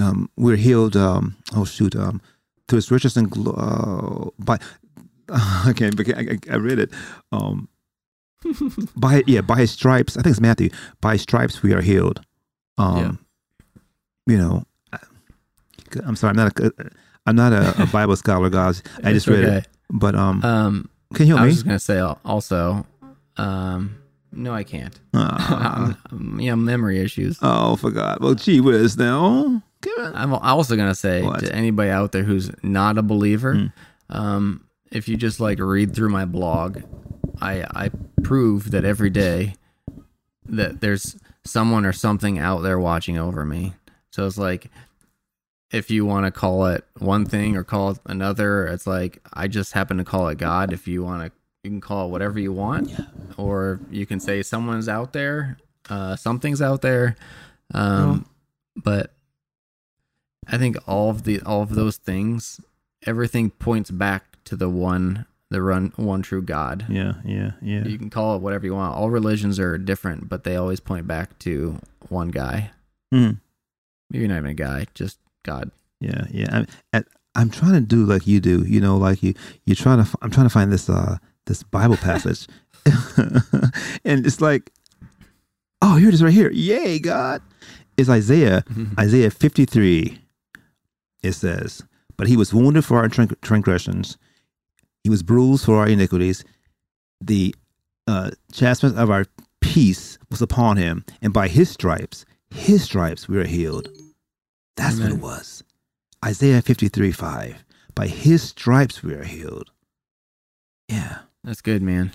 um 0.00 0.30
we're 0.36 0.56
healed 0.56 0.96
um 0.96 1.36
oh 1.56 1.64
shoot 1.64 1.94
um 1.96 2.20
through 2.68 2.76
his 2.78 2.90
riches 2.90 3.16
and 3.16 3.30
glo- 3.30 3.52
uh, 3.54 4.30
by 4.44 4.58
I 5.30 5.72
can't. 5.76 5.98
I, 6.00 6.20
I, 6.20 6.38
I 6.54 6.56
read 6.56 6.78
it. 6.78 6.90
Um, 7.32 7.68
by 8.96 9.22
yeah, 9.26 9.40
by 9.40 9.56
his 9.58 9.70
stripes. 9.70 10.16
I 10.16 10.22
think 10.22 10.32
it's 10.32 10.40
Matthew. 10.40 10.70
By 11.00 11.16
stripes 11.16 11.62
we 11.62 11.72
are 11.72 11.80
healed. 11.80 12.20
Um, 12.78 13.18
you 14.26 14.38
know, 14.38 14.64
I, 14.92 14.98
I'm 16.04 16.16
sorry. 16.16 16.30
I'm 16.30 16.36
not 16.36 16.58
a. 16.60 16.72
I'm 17.26 17.36
not 17.36 17.52
a, 17.52 17.82
a 17.82 17.86
Bible 17.92 18.16
scholar, 18.16 18.48
guys. 18.50 18.82
I 19.04 19.12
just 19.12 19.26
read 19.26 19.44
okay. 19.44 19.56
it. 19.58 19.68
But 19.90 20.14
um, 20.14 20.42
Um 20.44 20.90
can 21.14 21.26
you 21.26 21.34
help 21.36 21.44
me? 21.46 21.52
I 21.52 21.54
was 21.54 21.62
gonna 21.62 21.78
say 21.78 21.98
also, 22.00 22.86
um 23.36 23.96
no 24.32 24.52
I 24.52 24.62
can't. 24.64 24.98
Um, 25.14 26.38
yeah, 26.40 26.54
memory 26.54 27.00
issues. 27.00 27.38
oh, 27.42 27.76
forgot. 27.76 28.20
Well, 28.20 28.34
gee 28.34 28.60
whiz, 28.60 28.96
now. 28.96 29.62
I'm 29.98 30.34
also 30.34 30.76
gonna 30.76 30.94
say 30.94 31.22
What? 31.22 31.40
to 31.40 31.54
anybody 31.54 31.90
out 31.90 32.12
there 32.12 32.22
who's 32.24 32.50
not 32.62 32.98
a 32.98 33.02
believer, 33.02 33.54
Mm. 33.54 33.72
um, 34.10 34.64
if 34.90 35.08
you 35.08 35.16
just 35.16 35.40
like 35.40 35.58
read 35.60 35.94
through 35.94 36.10
my 36.10 36.24
blog, 36.24 36.80
I 37.40 37.64
I 37.74 37.90
prove 38.22 38.70
that 38.70 38.84
every 38.84 39.10
day 39.10 39.54
that 40.46 40.80
there's 40.80 41.16
someone 41.44 41.84
or 41.84 41.92
something 41.92 42.38
out 42.38 42.62
there 42.62 42.78
watching 42.78 43.18
over 43.18 43.44
me. 43.44 43.74
So 44.10 44.26
it's 44.26 44.38
like 44.38 44.70
if 45.70 45.90
you 45.90 46.06
want 46.06 46.24
to 46.24 46.30
call 46.30 46.66
it 46.66 46.84
one 46.98 47.26
thing 47.26 47.56
or 47.56 47.62
call 47.64 47.90
it 47.90 47.98
another, 48.06 48.66
it's 48.66 48.86
like 48.86 49.20
I 49.32 49.48
just 49.48 49.72
happen 49.74 49.98
to 49.98 50.04
call 50.04 50.28
it 50.28 50.38
God. 50.38 50.72
If 50.72 50.88
you 50.88 51.02
want 51.04 51.26
to, 51.26 51.32
you 51.62 51.70
can 51.70 51.80
call 51.80 52.06
it 52.06 52.10
whatever 52.10 52.38
you 52.38 52.52
want, 52.52 52.90
or 53.36 53.80
you 53.90 54.06
can 54.06 54.18
say 54.20 54.42
someone's 54.42 54.88
out 54.88 55.12
there, 55.12 55.58
uh, 55.90 56.16
something's 56.16 56.62
out 56.62 56.80
there. 56.82 57.16
Um, 57.74 58.26
But 58.76 59.12
I 60.46 60.56
think 60.56 60.76
all 60.86 61.10
of 61.10 61.24
the 61.24 61.40
all 61.42 61.62
of 61.62 61.74
those 61.74 61.96
things, 61.98 62.60
everything 63.04 63.50
points 63.50 63.90
back 63.90 64.42
to 64.44 64.56
the 64.56 64.68
one, 64.70 65.26
the 65.50 65.62
run 65.62 65.92
one 65.96 66.22
true 66.22 66.42
God. 66.42 66.86
Yeah, 66.88 67.14
yeah, 67.24 67.52
yeah. 67.62 67.84
You 67.86 67.98
can 67.98 68.10
call 68.10 68.36
it 68.36 68.42
whatever 68.42 68.66
you 68.66 68.74
want. 68.74 68.94
All 68.96 69.10
religions 69.10 69.58
are 69.58 69.78
different, 69.78 70.28
but 70.28 70.44
they 70.44 70.56
always 70.56 70.80
point 70.80 71.06
back 71.06 71.38
to 71.40 71.78
one 72.08 72.28
guy. 72.28 72.70
Mhm. 73.12 73.40
Maybe 74.10 74.26
not 74.28 74.38
even 74.38 74.50
a 74.50 74.54
guy, 74.54 74.86
just 74.94 75.18
God. 75.44 75.70
Yeah, 76.00 76.26
yeah. 76.30 76.64
I'm, 76.92 77.04
I'm 77.34 77.50
trying 77.50 77.72
to 77.74 77.80
do 77.80 78.04
like 78.04 78.26
you 78.26 78.40
do. 78.40 78.64
You 78.66 78.80
know, 78.80 78.96
like 78.96 79.22
you. 79.22 79.34
You're 79.64 79.76
trying 79.76 80.04
to. 80.04 80.10
I'm 80.22 80.30
trying 80.30 80.46
to 80.46 80.50
find 80.50 80.72
this. 80.72 80.88
Uh, 80.88 81.18
this 81.46 81.62
Bible 81.62 81.96
passage, 81.96 82.46
and 84.04 84.26
it's 84.26 84.42
like, 84.42 84.70
oh, 85.80 85.96
here 85.96 86.08
it 86.08 86.14
is, 86.14 86.22
right 86.22 86.32
here. 86.32 86.50
Yay, 86.50 86.98
God! 86.98 87.40
It's 87.96 88.10
Isaiah. 88.10 88.64
Isaiah 89.00 89.30
53. 89.30 90.18
It 91.22 91.32
says, 91.32 91.82
"But 92.18 92.26
he 92.26 92.36
was 92.36 92.52
wounded 92.52 92.84
for 92.84 92.98
our 92.98 93.08
tran- 93.08 93.40
transgressions; 93.40 94.18
he 95.08 95.10
was 95.10 95.22
bruised 95.22 95.64
for 95.64 95.78
our 95.78 95.88
iniquities. 95.88 96.44
The 97.22 97.54
uh, 98.06 98.32
chastisement 98.52 98.98
of 98.98 99.08
our 99.08 99.24
peace 99.62 100.18
was 100.28 100.42
upon 100.42 100.76
him, 100.76 101.02
and 101.22 101.32
by 101.32 101.48
his 101.48 101.70
stripes, 101.70 102.26
his 102.50 102.82
stripes, 102.84 103.26
we 103.26 103.38
are 103.38 103.46
healed." 103.46 103.88
That's 104.76 105.00
what 105.00 105.10
it 105.10 105.18
was. 105.18 105.64
Isaiah 106.22 106.60
53 106.60 107.10
5. 107.10 107.64
By 107.94 108.06
his 108.06 108.42
stripes 108.42 109.02
we 109.02 109.14
are 109.14 109.24
healed. 109.24 109.70
Yeah. 110.90 111.20
That's 111.42 111.62
good, 111.62 111.80
man. 111.80 112.12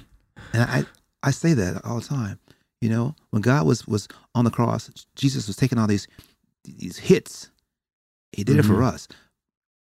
And 0.53 0.61
I, 0.61 0.85
I 1.23 1.31
say 1.31 1.55
that 1.55 1.83
all 1.83 1.99
the 1.99 2.05
time. 2.05 2.39
You 2.79 2.89
know, 2.89 3.15
when 3.31 3.41
God 3.41 3.65
was 3.65 3.87
was 3.87 4.07
on 4.35 4.45
the 4.45 4.51
cross, 4.51 4.91
Jesus 5.15 5.47
was 5.47 5.55
taking 5.55 5.79
all 5.79 5.87
these 5.87 6.07
these 6.63 6.99
hits. 6.99 7.49
He 8.33 8.43
did 8.43 8.59
it 8.59 8.65
for 8.65 8.83
us. 8.83 9.07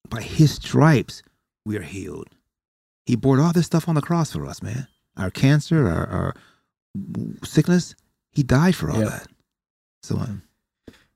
By 0.08 0.22
his 0.22 0.54
stripes, 0.54 1.22
we 1.66 1.76
are 1.76 1.82
healed. 1.82 2.28
He 3.06 3.16
bore 3.16 3.40
all 3.40 3.52
this 3.52 3.66
stuff 3.66 3.88
on 3.88 3.94
the 3.94 4.00
cross 4.02 4.32
for 4.32 4.46
us, 4.46 4.62
man. 4.62 4.86
Our 5.16 5.30
cancer, 5.30 5.86
our, 5.88 6.06
our 6.08 6.34
sickness, 7.44 7.94
he 8.30 8.42
died 8.42 8.74
for 8.76 8.90
all 8.90 9.00
Yep. 9.00 9.08
that. 9.10 9.26
So 10.02 10.16
um, 10.18 10.42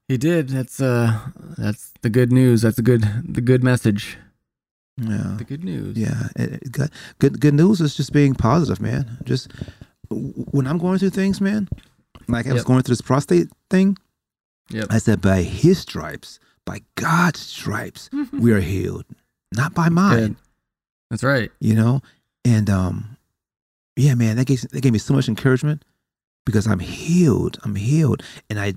He 0.08 0.16
did. 0.16 0.48
That's 0.48 0.80
uh 0.80 1.18
that's 1.56 1.92
the 2.02 2.10
good 2.10 2.32
news. 2.32 2.62
That's 2.62 2.76
the 2.76 2.82
good 2.82 3.02
the 3.34 3.40
good 3.40 3.62
message. 3.64 4.18
yeah. 4.96 5.34
The 5.38 5.44
good 5.44 5.64
news. 5.64 5.96
Yeah, 5.96 6.28
it, 6.36 6.52
it 6.62 6.72
got, 6.72 6.90
good 7.18 7.40
good 7.40 7.54
news 7.54 7.80
is 7.80 7.94
just 7.96 8.12
being 8.12 8.34
positive, 8.34 8.80
man. 8.80 9.18
Just 9.24 9.50
when 10.10 10.66
I'm 10.66 10.78
going 10.78 10.98
through 10.98 11.10
things, 11.10 11.40
man, 11.40 11.68
like 12.28 12.46
I 12.46 12.52
was 12.52 12.64
going 12.64 12.82
through 12.82 12.92
this 12.94 13.00
prostate 13.02 13.48
thing, 13.70 13.96
Yep. 14.70 14.86
I 14.90 14.98
said, 14.98 15.20
by 15.20 15.42
His 15.42 15.78
stripes, 15.78 16.38
by 16.64 16.80
God's 16.96 17.38
stripes, 17.40 18.10
we 18.32 18.52
are 18.52 18.60
healed, 18.60 19.04
not 19.54 19.74
by 19.74 19.88
mine. 19.88 20.36
That's 21.10 21.22
right. 21.22 21.50
You 21.60 21.74
know, 21.74 22.00
and 22.44 22.68
um, 22.70 23.16
yeah, 23.96 24.14
man, 24.14 24.36
that 24.36 24.46
gave 24.46 24.62
that 24.62 24.80
gave 24.80 24.92
me 24.92 24.98
so 24.98 25.14
much 25.14 25.28
encouragement 25.28 25.84
because 26.44 26.66
I'm 26.66 26.80
healed. 26.80 27.58
I'm 27.64 27.74
healed, 27.76 28.22
and 28.50 28.58
I 28.60 28.74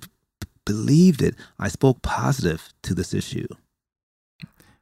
believed 0.65 1.21
it. 1.21 1.35
I 1.57 1.67
spoke 1.67 2.01
positive 2.01 2.71
to 2.83 2.93
this 2.93 3.13
issue. 3.13 3.47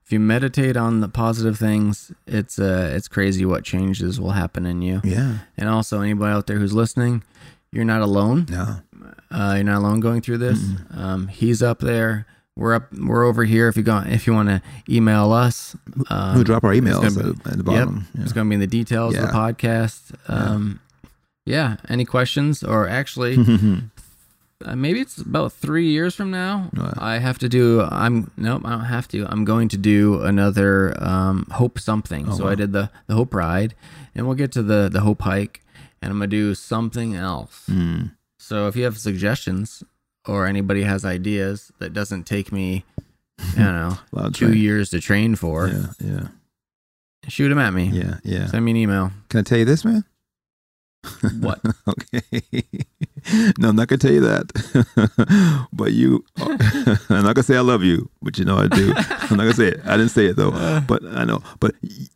If 0.06 0.14
you 0.14 0.20
meditate 0.22 0.78
on 0.78 1.02
the 1.02 1.10
positive 1.10 1.58
things, 1.60 2.12
it's 2.26 2.60
uh 2.60 2.92
it's 2.96 3.08
crazy 3.10 3.46
what 3.46 3.64
changes 3.66 4.20
will 4.22 4.32
happen 4.32 4.66
in 4.66 4.82
you. 4.82 5.02
Yeah, 5.04 5.40
And 5.58 5.68
also 5.70 6.02
anybody 6.02 6.34
out 6.34 6.48
there 6.48 6.60
who's 6.60 6.74
listening, 6.74 7.24
you're 7.72 7.84
not 7.86 8.02
alone. 8.02 8.46
no, 8.50 8.78
Uh, 9.30 9.54
you're 9.56 9.66
not 9.66 9.80
alone 9.80 10.00
going 10.00 10.22
through 10.22 10.38
this. 10.38 10.60
Um, 10.94 11.28
he's 11.28 11.62
up 11.62 11.80
there. 11.80 12.26
We're 12.58 12.74
up. 12.74 12.92
We're 12.92 13.24
over 13.24 13.44
here. 13.46 13.68
If 13.68 13.78
you 13.78 13.84
go, 13.84 14.00
if 14.06 14.26
you 14.26 14.34
want 14.34 14.50
to 14.50 14.62
email 14.90 15.32
us, 15.32 15.76
um, 16.10 16.34
we'll 16.36 16.44
drop 16.44 16.64
our 16.64 16.74
it's 16.74 16.82
emails 16.86 17.16
gonna 17.16 17.34
be- 17.34 17.40
at, 17.40 17.44
the 17.52 17.58
Yep. 17.58 17.66
bottom. 17.66 18.08
Yeah. 18.16 18.24
It's 18.24 18.34
going 18.34 18.48
to 18.48 18.50
be 18.50 18.56
in 18.56 18.60
the 18.60 18.66
details 18.68 19.16
of 19.16 19.22
the 19.22 19.28
podcast. 19.28 20.16
Um, 20.28 20.80
yeah. 21.46 21.78
Any 21.88 22.04
questions? 22.04 22.64
Or 22.64 22.88
actually, 22.88 23.38
uh, 24.66 24.76
maybe 24.76 25.00
it's 25.00 25.20
about 25.20 25.54
three 25.54 25.88
years 25.88 26.16
from 26.16 26.32
now. 26.32 26.70
I 26.98 27.20
have 27.20 27.38
to 27.40 27.48
do. 27.50 27.82
I'm 27.84 28.32
nope. 28.38 28.64
I 28.66 28.72
don't 28.72 28.86
have 28.86 29.08
to. 29.10 29.28
I'm 29.30 29.46
going 29.46 29.68
to 29.70 29.78
do 29.78 30.22
another 30.24 30.96
um, 31.02 31.46
hope 31.52 31.78
something. 31.80 32.28
Oh, 32.30 32.34
so 32.38 32.44
wow. 32.46 32.52
I 32.52 32.56
did 32.56 32.74
the 32.74 32.90
the 33.06 33.14
hope 33.14 33.36
ride, 33.36 33.76
and 34.16 34.26
we'll 34.26 34.36
get 34.36 34.52
to 34.54 34.64
the 34.64 34.90
the 34.92 35.02
hope 35.02 35.22
hike, 35.22 35.62
and 36.02 36.10
I'm 36.12 36.18
gonna 36.18 36.28
do 36.28 36.56
something 36.56 37.14
else. 37.16 37.66
Mm. 37.70 38.12
So 38.40 38.68
if 38.68 38.76
you 38.76 38.84
have 38.86 38.98
suggestions 38.98 39.84
or 40.28 40.46
anybody 40.46 40.84
has 40.84 41.06
ideas 41.06 41.72
that 41.80 41.94
doesn't 41.94 42.26
take 42.26 42.52
me, 42.52 42.84
I 43.40 43.44
don't 43.56 43.56
hmm. 43.56 44.18
know, 44.18 44.26
A 44.28 44.32
two 44.32 44.48
train- 44.48 44.58
years 44.58 44.90
to 44.92 45.00
train 45.00 45.36
for, 45.36 45.68
Yeah, 45.68 45.86
yeah, 46.00 46.28
shoot 47.28 47.50
them 47.50 47.60
at 47.60 47.74
me. 47.74 47.86
yeah, 47.86 48.18
yeah. 48.24 48.48
Send 48.48 48.66
me 48.66 48.72
an 48.72 48.78
email. 48.78 49.12
Can 49.30 49.40
I 49.42 49.44
tell 49.44 49.58
you 49.58 49.66
this, 49.66 49.84
man? 49.86 50.04
What? 51.40 51.62
okay. 51.88 52.22
no, 53.60 53.70
I'm 53.70 53.76
not 53.76 53.88
gonna 53.88 53.98
tell 54.00 54.12
you 54.12 54.22
that. 54.22 55.68
but 55.74 55.94
you, 55.94 56.26
I'm 56.38 57.24
not 57.24 57.36
gonna 57.36 57.44
say 57.44 57.56
I 57.56 57.62
love 57.62 57.84
you, 57.84 58.10
but 58.22 58.38
you 58.38 58.46
know 58.46 58.58
I 58.58 58.68
do. 58.68 58.94
I'm 58.96 59.38
not 59.38 59.44
gonna 59.44 59.54
say 59.54 59.68
it. 59.70 59.82
I 59.86 59.98
didn't 59.98 60.12
say 60.12 60.26
it 60.26 60.36
though, 60.36 60.82
but 60.88 61.06
I 61.06 61.24
know. 61.24 61.42
But 61.60 61.76
y- 61.84 62.08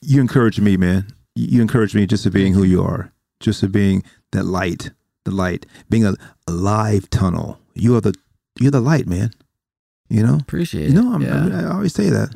you 0.00 0.20
encourage 0.20 0.58
me, 0.60 0.76
man. 0.76 1.06
You 1.36 1.62
encourage 1.62 1.94
me 1.94 2.06
just 2.06 2.24
to 2.24 2.30
being 2.30 2.54
who 2.54 2.62
you 2.64 2.82
are, 2.82 3.12
just 3.40 3.60
to 3.60 3.68
being 3.68 4.02
that 4.32 4.44
light, 4.44 4.90
the 5.24 5.30
light, 5.30 5.66
being 5.90 6.04
a, 6.04 6.14
a 6.46 6.52
live 6.52 7.08
tunnel. 7.10 7.58
You 7.74 7.96
are 7.96 8.00
the, 8.00 8.14
you're 8.60 8.70
the 8.70 8.80
light, 8.80 9.06
man. 9.06 9.30
You 10.08 10.22
know. 10.24 10.36
Appreciate 10.40 10.88
You 10.90 10.94
know, 10.94 11.12
I'm, 11.14 11.22
yeah. 11.22 11.34
I'm, 11.34 11.52
I 11.54 11.70
always 11.72 11.94
say 11.94 12.10
that. 12.10 12.34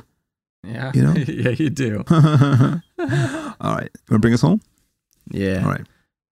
yeah. 0.64 0.90
you 0.94 1.02
know? 1.02 1.12
yeah, 1.28 1.50
you 1.50 1.70
do. 1.70 2.04
All 2.10 3.74
right, 3.74 3.90
you 3.92 4.10
want 4.10 4.10
to 4.10 4.18
bring 4.18 4.34
us 4.34 4.40
home? 4.40 4.60
Yeah. 5.30 5.62
All 5.64 5.70
right. 5.70 5.86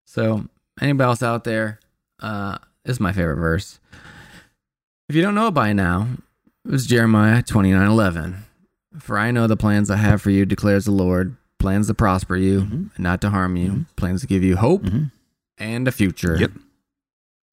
So 0.05 0.45
anybody 0.81 1.05
else 1.07 1.21
out 1.23 1.43
there, 1.43 1.79
uh, 2.21 2.57
this 2.83 2.95
is 2.95 2.99
my 2.99 3.11
favorite 3.11 3.37
verse. 3.37 3.79
If 5.09 5.15
you 5.15 5.21
don't 5.21 5.35
know 5.35 5.47
it 5.47 5.51
by 5.53 5.73
now, 5.73 6.07
it 6.65 6.71
was 6.71 6.85
Jeremiah 6.87 7.41
twenty 7.43 7.71
nine 7.71 7.87
eleven. 7.87 8.43
For 8.99 9.17
I 9.19 9.31
know 9.31 9.45
the 9.47 9.55
plans 9.57 9.91
I 9.91 9.97
have 9.97 10.21
for 10.21 10.31
you, 10.31 10.45
declares 10.45 10.85
the 10.85 10.91
Lord, 10.91 11.35
plans 11.59 11.87
to 11.87 11.93
prosper 11.93 12.35
you, 12.35 12.61
Mhm. 12.61 12.89
and 12.95 12.99
not 12.99 13.21
to 13.21 13.29
harm 13.29 13.55
you, 13.55 13.69
Mhm. 13.69 13.85
plans 13.95 14.21
to 14.21 14.27
give 14.27 14.43
you 14.43 14.57
hope 14.57 14.83
Mhm. 14.83 15.11
And 15.57 15.87
a 15.87 15.91
future. 15.91 16.37
Yep. 16.39 16.51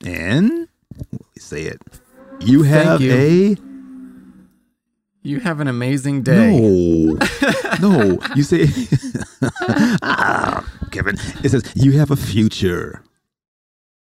And 0.06 0.68
say 1.38 1.62
it. 1.62 1.80
You 2.40 2.62
have 2.64 3.00
you. 3.00 3.12
a 3.12 3.56
You 5.22 5.40
have 5.40 5.60
an 5.60 5.68
amazing 5.68 6.22
day. 6.22 6.58
no, 6.60 7.18
no. 7.80 8.18
You 8.34 8.42
say, 8.42 8.66
ah, 10.02 10.68
Kevin. 10.90 11.16
It 11.42 11.50
says 11.50 11.62
you 11.74 11.92
have 11.92 12.10
a 12.10 12.16
future. 12.16 13.02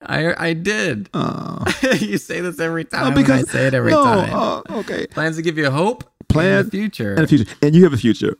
I 0.02 0.48
I 0.48 0.52
did. 0.52 1.08
Uh, 1.14 1.64
you 2.00 2.18
say 2.18 2.40
this 2.40 2.58
every 2.60 2.84
time. 2.84 3.12
oh, 3.12 3.16
because 3.16 3.44
I 3.48 3.52
say 3.52 3.66
it 3.68 3.74
every 3.74 3.92
no, 3.92 4.04
time. 4.04 4.34
uh, 4.34 4.62
okay. 4.80 5.06
Plans 5.06 5.36
to 5.36 5.42
give 5.42 5.56
you 5.56 5.70
hope 5.70 6.04
Plan 6.28 6.58
and 6.58 6.68
a 6.68 6.70
future. 6.70 7.14
And 7.14 7.24
a 7.24 7.26
future, 7.26 7.54
and 7.62 7.74
you 7.74 7.84
have 7.84 7.92
a 7.92 7.96
future. 7.98 8.36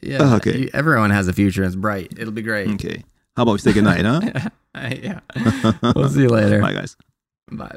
yeah. 0.00 0.18
Oh, 0.20 0.36
okay. 0.36 0.58
you- 0.58 0.70
everyone 0.74 1.10
has 1.10 1.26
a 1.28 1.32
future. 1.32 1.64
It's 1.64 1.74
bright. 1.76 2.12
It'll 2.18 2.32
be 2.34 2.42
great. 2.42 2.68
Okay. 2.74 3.02
How 3.38 3.42
about 3.42 3.52
we 3.52 3.58
say 3.58 3.72
goodnight, 3.72 4.04
huh? 4.04 4.20
yeah. 4.74 5.20
We'll 5.94 6.08
see 6.08 6.22
you 6.22 6.28
later. 6.28 6.60
Bye, 6.60 6.72
guys. 6.72 6.96
Bye. 7.52 7.76